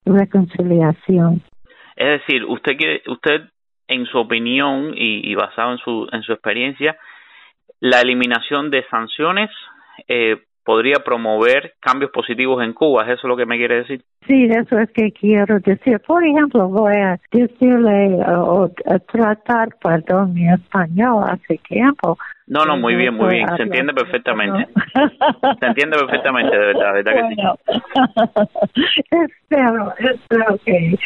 reconciliación. 0.04 1.42
Es 1.96 2.20
decir, 2.20 2.44
usted 2.44 2.76
usted 3.06 3.48
en 3.88 4.04
su 4.06 4.18
opinión 4.18 4.92
y, 4.94 5.30
y 5.30 5.34
basado 5.34 5.72
en 5.72 5.78
su 5.78 6.08
en 6.12 6.22
su 6.22 6.32
experiencia 6.32 6.96
la 7.80 8.00
eliminación 8.00 8.70
de 8.70 8.84
sanciones 8.88 9.50
eh, 10.08 10.42
podría 10.66 10.96
promover 10.96 11.74
cambios 11.80 12.10
positivos 12.10 12.62
en 12.62 12.72
Cuba. 12.72 13.04
¿Es 13.04 13.18
eso 13.18 13.28
lo 13.28 13.36
que 13.36 13.46
me 13.46 13.56
quiere 13.56 13.76
decir? 13.76 14.02
Sí, 14.26 14.48
eso 14.50 14.78
es 14.80 14.90
que 14.90 15.12
quiero 15.12 15.60
decir. 15.60 16.00
Por 16.00 16.26
ejemplo, 16.26 16.68
voy 16.68 16.96
a 16.96 17.20
decirle 17.30 18.18
o 18.26 18.68
tratar, 19.12 19.68
perdón, 19.80 20.34
mi 20.34 20.52
español 20.52 21.24
hace 21.28 21.58
tiempo. 21.68 22.18
No, 22.48 22.64
no, 22.64 22.76
muy 22.76 22.96
bien, 22.96 23.14
muy 23.14 23.28
bien. 23.34 23.48
Se 23.56 23.62
entiende 23.62 23.94
perfectamente. 23.94 24.68
Se 25.60 25.66
entiende 25.66 25.98
perfectamente, 25.98 26.56
de 26.56 26.66
verdad, 26.66 26.94
de 26.94 27.02
verdad 27.02 27.28
que 27.28 27.34
sí. 27.34 29.06
espero, 29.10 29.94
espero 29.98 30.58
que, 30.64 30.98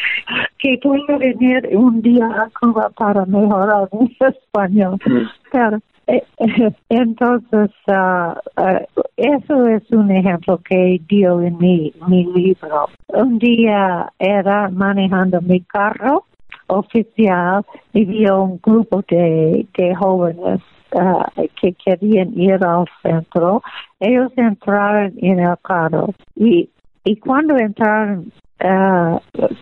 que 0.57 0.79
pueda 0.81 1.17
venir 1.17 1.69
un 1.73 2.01
día 2.01 2.25
a 2.25 2.49
Cuba 2.59 2.89
para 2.97 3.25
mejorar 3.25 3.87
mi 3.91 4.17
español. 4.19 4.97
Mm. 5.05 5.29
Pero 5.51 5.79
entonces, 6.89 7.71
uh, 7.87 8.33
uh, 8.57 9.03
eso 9.17 9.67
es 9.67 9.89
un 9.91 10.11
ejemplo 10.11 10.57
que 10.57 11.01
dio 11.07 11.41
en 11.41 11.57
mi, 11.57 11.93
mi 12.07 12.25
libro. 12.25 12.89
Un 13.07 13.39
día 13.39 14.11
era 14.19 14.69
manejando 14.69 15.41
mi 15.41 15.61
carro 15.61 16.25
oficial 16.67 17.65
y 17.93 18.05
vio 18.05 18.43
un 18.43 18.59
grupo 18.61 19.03
de, 19.09 19.67
de 19.77 19.95
jóvenes 19.95 20.61
uh, 20.93 21.23
que 21.59 21.73
querían 21.73 22.37
ir 22.39 22.63
al 22.63 22.85
centro. 23.01 23.61
Ellos 23.99 24.31
entraron 24.35 25.13
en 25.17 25.39
el 25.39 25.55
carro 25.61 26.13
y, 26.35 26.69
y 27.03 27.15
cuando 27.17 27.57
entraron 27.57 28.31
uh, 28.63 29.19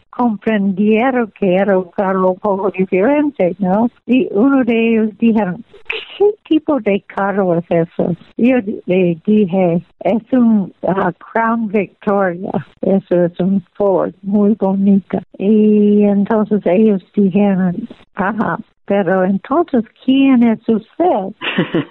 comprendieron 0.09 1.31
que 1.39 1.55
era 1.55 1.77
un 1.77 1.89
carro 1.91 2.31
un 2.31 2.39
poco 2.39 2.71
diferente, 2.71 3.55
¿no? 3.59 3.89
Y 4.05 4.27
uno 4.31 4.63
de 4.63 4.89
ellos 4.89 5.17
dijeron, 5.17 5.63
¿qué 6.17 6.25
tipo 6.47 6.79
de 6.81 7.01
carro 7.01 7.57
es 7.57 7.65
eso? 7.69 8.15
Yo 8.38 8.57
le 8.85 9.17
dije, 9.25 9.81
es 10.01 10.33
un 10.33 10.73
uh, 10.81 11.12
Crown 11.31 11.67
Victoria, 11.69 12.51
eso 12.81 13.25
es 13.25 13.39
un 13.39 13.63
Ford 13.75 14.13
muy 14.21 14.55
bonita. 14.59 15.21
Y 15.38 16.03
entonces 16.03 16.62
ellos 16.65 17.03
dijeron, 17.15 17.88
ajá, 18.15 18.59
pero 18.89 19.23
entonces, 19.23 19.83
¿quién 20.03 20.41
es 20.41 20.67
usted? 20.67 21.35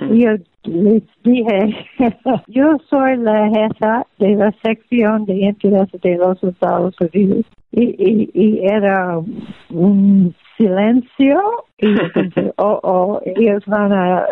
yo 0.11 0.31
les 0.69 1.03
dije, 1.25 1.87
yo 2.49 2.77
soy 2.89 3.17
la 3.17 3.49
jefa 3.49 4.07
de 4.19 4.37
la 4.37 4.53
sección 4.63 5.25
de 5.25 5.35
intereses 5.35 6.01
de 6.01 6.17
los 6.17 6.43
Estados 6.43 6.95
Unidos. 7.01 7.45
Y, 7.71 7.85
y, 7.85 8.31
y 8.33 8.67
era 8.67 9.19
un 9.71 10.35
silencio 10.57 11.41
y 11.79 11.95
pensé, 12.15 12.53
oh, 12.57 12.81
oh, 12.83 13.21
ellos 13.25 13.65
van 13.67 13.93
a, 13.93 14.27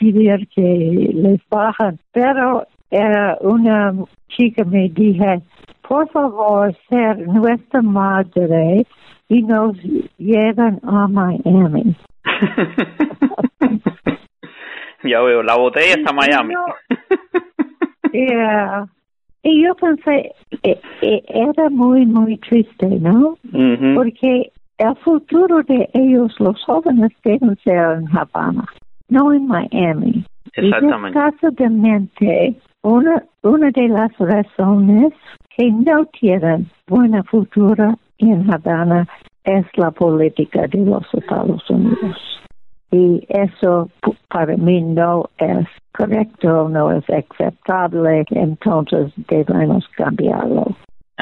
pedir 0.00 0.48
que 0.48 1.12
les 1.14 1.40
bajan. 1.48 1.98
Pero 2.12 2.66
era 2.90 3.38
una 3.40 3.94
chica 4.28 4.64
me 4.64 4.88
dije, 4.88 5.42
por 5.88 6.08
favor, 6.10 6.74
ser 6.88 7.26
nuestra 7.28 7.82
madre 7.82 8.86
y 9.28 9.42
nos 9.42 9.76
llevan 10.18 10.80
a 10.82 11.08
Miami. 11.08 11.94
ya 15.08 15.20
veo, 15.20 15.42
la 15.42 15.56
botella 15.56 15.94
está 15.94 16.12
Miami. 16.12 16.54
yeah. 18.12 18.86
Y 19.44 19.64
yo 19.64 19.74
pensé, 19.74 20.32
era 21.00 21.68
muy, 21.70 22.06
muy 22.06 22.36
triste, 22.38 22.86
¿no? 22.86 23.36
Porque 23.94 24.52
el 24.78 24.96
futuro 24.96 25.62
de 25.64 25.88
ellos, 25.94 26.32
los 26.38 26.62
jóvenes, 26.64 27.10
deben 27.24 27.56
ser 27.64 27.98
en 27.98 28.16
Habana, 28.16 28.64
no 29.08 29.32
en 29.32 29.48
Miami. 29.48 30.24
Exactamente. 30.54 32.46
Y 32.48 32.56
una, 32.82 33.24
una 33.42 33.70
de 33.70 33.88
las 33.88 34.16
razones 34.18 35.12
que 35.56 35.70
no 35.70 36.04
tienen 36.20 36.70
buena 36.86 37.24
futura 37.24 37.96
en 38.18 38.52
Habana 38.52 39.08
es 39.44 39.66
la 39.76 39.90
política 39.90 40.68
de 40.68 40.78
los 40.78 41.02
Estados 41.14 41.68
Unidos. 41.68 42.41
Y 42.92 43.26
eso 43.30 43.88
para 44.28 44.54
mí 44.56 44.82
no 44.82 45.30
es 45.38 45.66
correcto, 45.96 46.68
no 46.68 46.92
es 46.92 47.04
aceptable, 47.08 48.24
entonces 48.30 49.12
debemos 49.28 49.88
cambiarlo. 49.96 50.76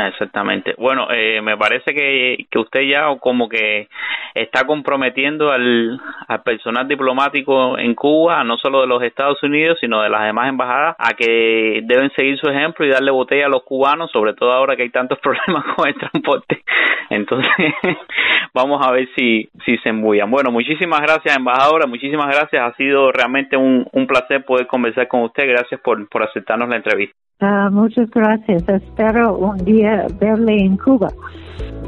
Exactamente. 0.08 0.74
Bueno, 0.78 1.08
eh, 1.10 1.40
me 1.42 1.56
parece 1.56 1.94
que, 1.94 2.46
que 2.50 2.58
usted 2.58 2.82
ya 2.82 3.06
como 3.18 3.48
que 3.48 3.88
está 4.34 4.64
comprometiendo 4.64 5.50
al, 5.50 6.00
al 6.28 6.42
personal 6.42 6.86
diplomático 6.86 7.78
en 7.78 7.94
Cuba, 7.94 8.44
no 8.44 8.56
solo 8.58 8.82
de 8.82 8.86
los 8.86 9.02
Estados 9.02 9.42
Unidos, 9.42 9.78
sino 9.80 10.02
de 10.02 10.08
las 10.08 10.24
demás 10.24 10.48
embajadas, 10.48 10.96
a 10.98 11.14
que 11.14 11.80
deben 11.84 12.10
seguir 12.12 12.38
su 12.38 12.48
ejemplo 12.48 12.86
y 12.86 12.90
darle 12.90 13.10
botella 13.10 13.46
a 13.46 13.50
los 13.50 13.62
cubanos, 13.62 14.10
sobre 14.10 14.34
todo 14.34 14.52
ahora 14.52 14.76
que 14.76 14.82
hay 14.82 14.90
tantos 14.90 15.18
problemas 15.22 15.64
con 15.74 15.88
el 15.88 15.94
transporte. 15.94 16.62
Entonces, 17.10 17.50
vamos 18.54 18.84
a 18.86 18.92
ver 18.92 19.08
si, 19.16 19.48
si 19.64 19.76
se 19.78 19.88
embullan. 19.88 20.30
Bueno, 20.30 20.50
muchísimas 20.50 21.00
gracias, 21.00 21.36
embajadora, 21.36 21.86
muchísimas 21.86 22.28
gracias. 22.28 22.62
Ha 22.62 22.76
sido 22.76 23.10
realmente 23.10 23.56
un, 23.56 23.86
un 23.92 24.06
placer 24.06 24.44
poder 24.44 24.66
conversar 24.66 25.08
con 25.08 25.22
usted. 25.22 25.48
Gracias 25.48 25.80
por, 25.80 26.08
por 26.08 26.22
aceptarnos 26.22 26.68
la 26.68 26.76
entrevista. 26.76 27.16
Ah, 27.40 27.70
muchas 27.70 28.10
gracias. 28.10 28.68
Espero 28.68 29.36
un 29.38 29.56
día 29.64 30.06
verle 30.20 30.58
en 30.58 30.76
Cuba. 30.76 31.08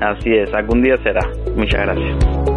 Así 0.01 0.35
es, 0.35 0.53
algún 0.55 0.83
día 0.83 0.97
será. 1.03 1.21
Muchas 1.57 1.83
gracias. 1.83 2.52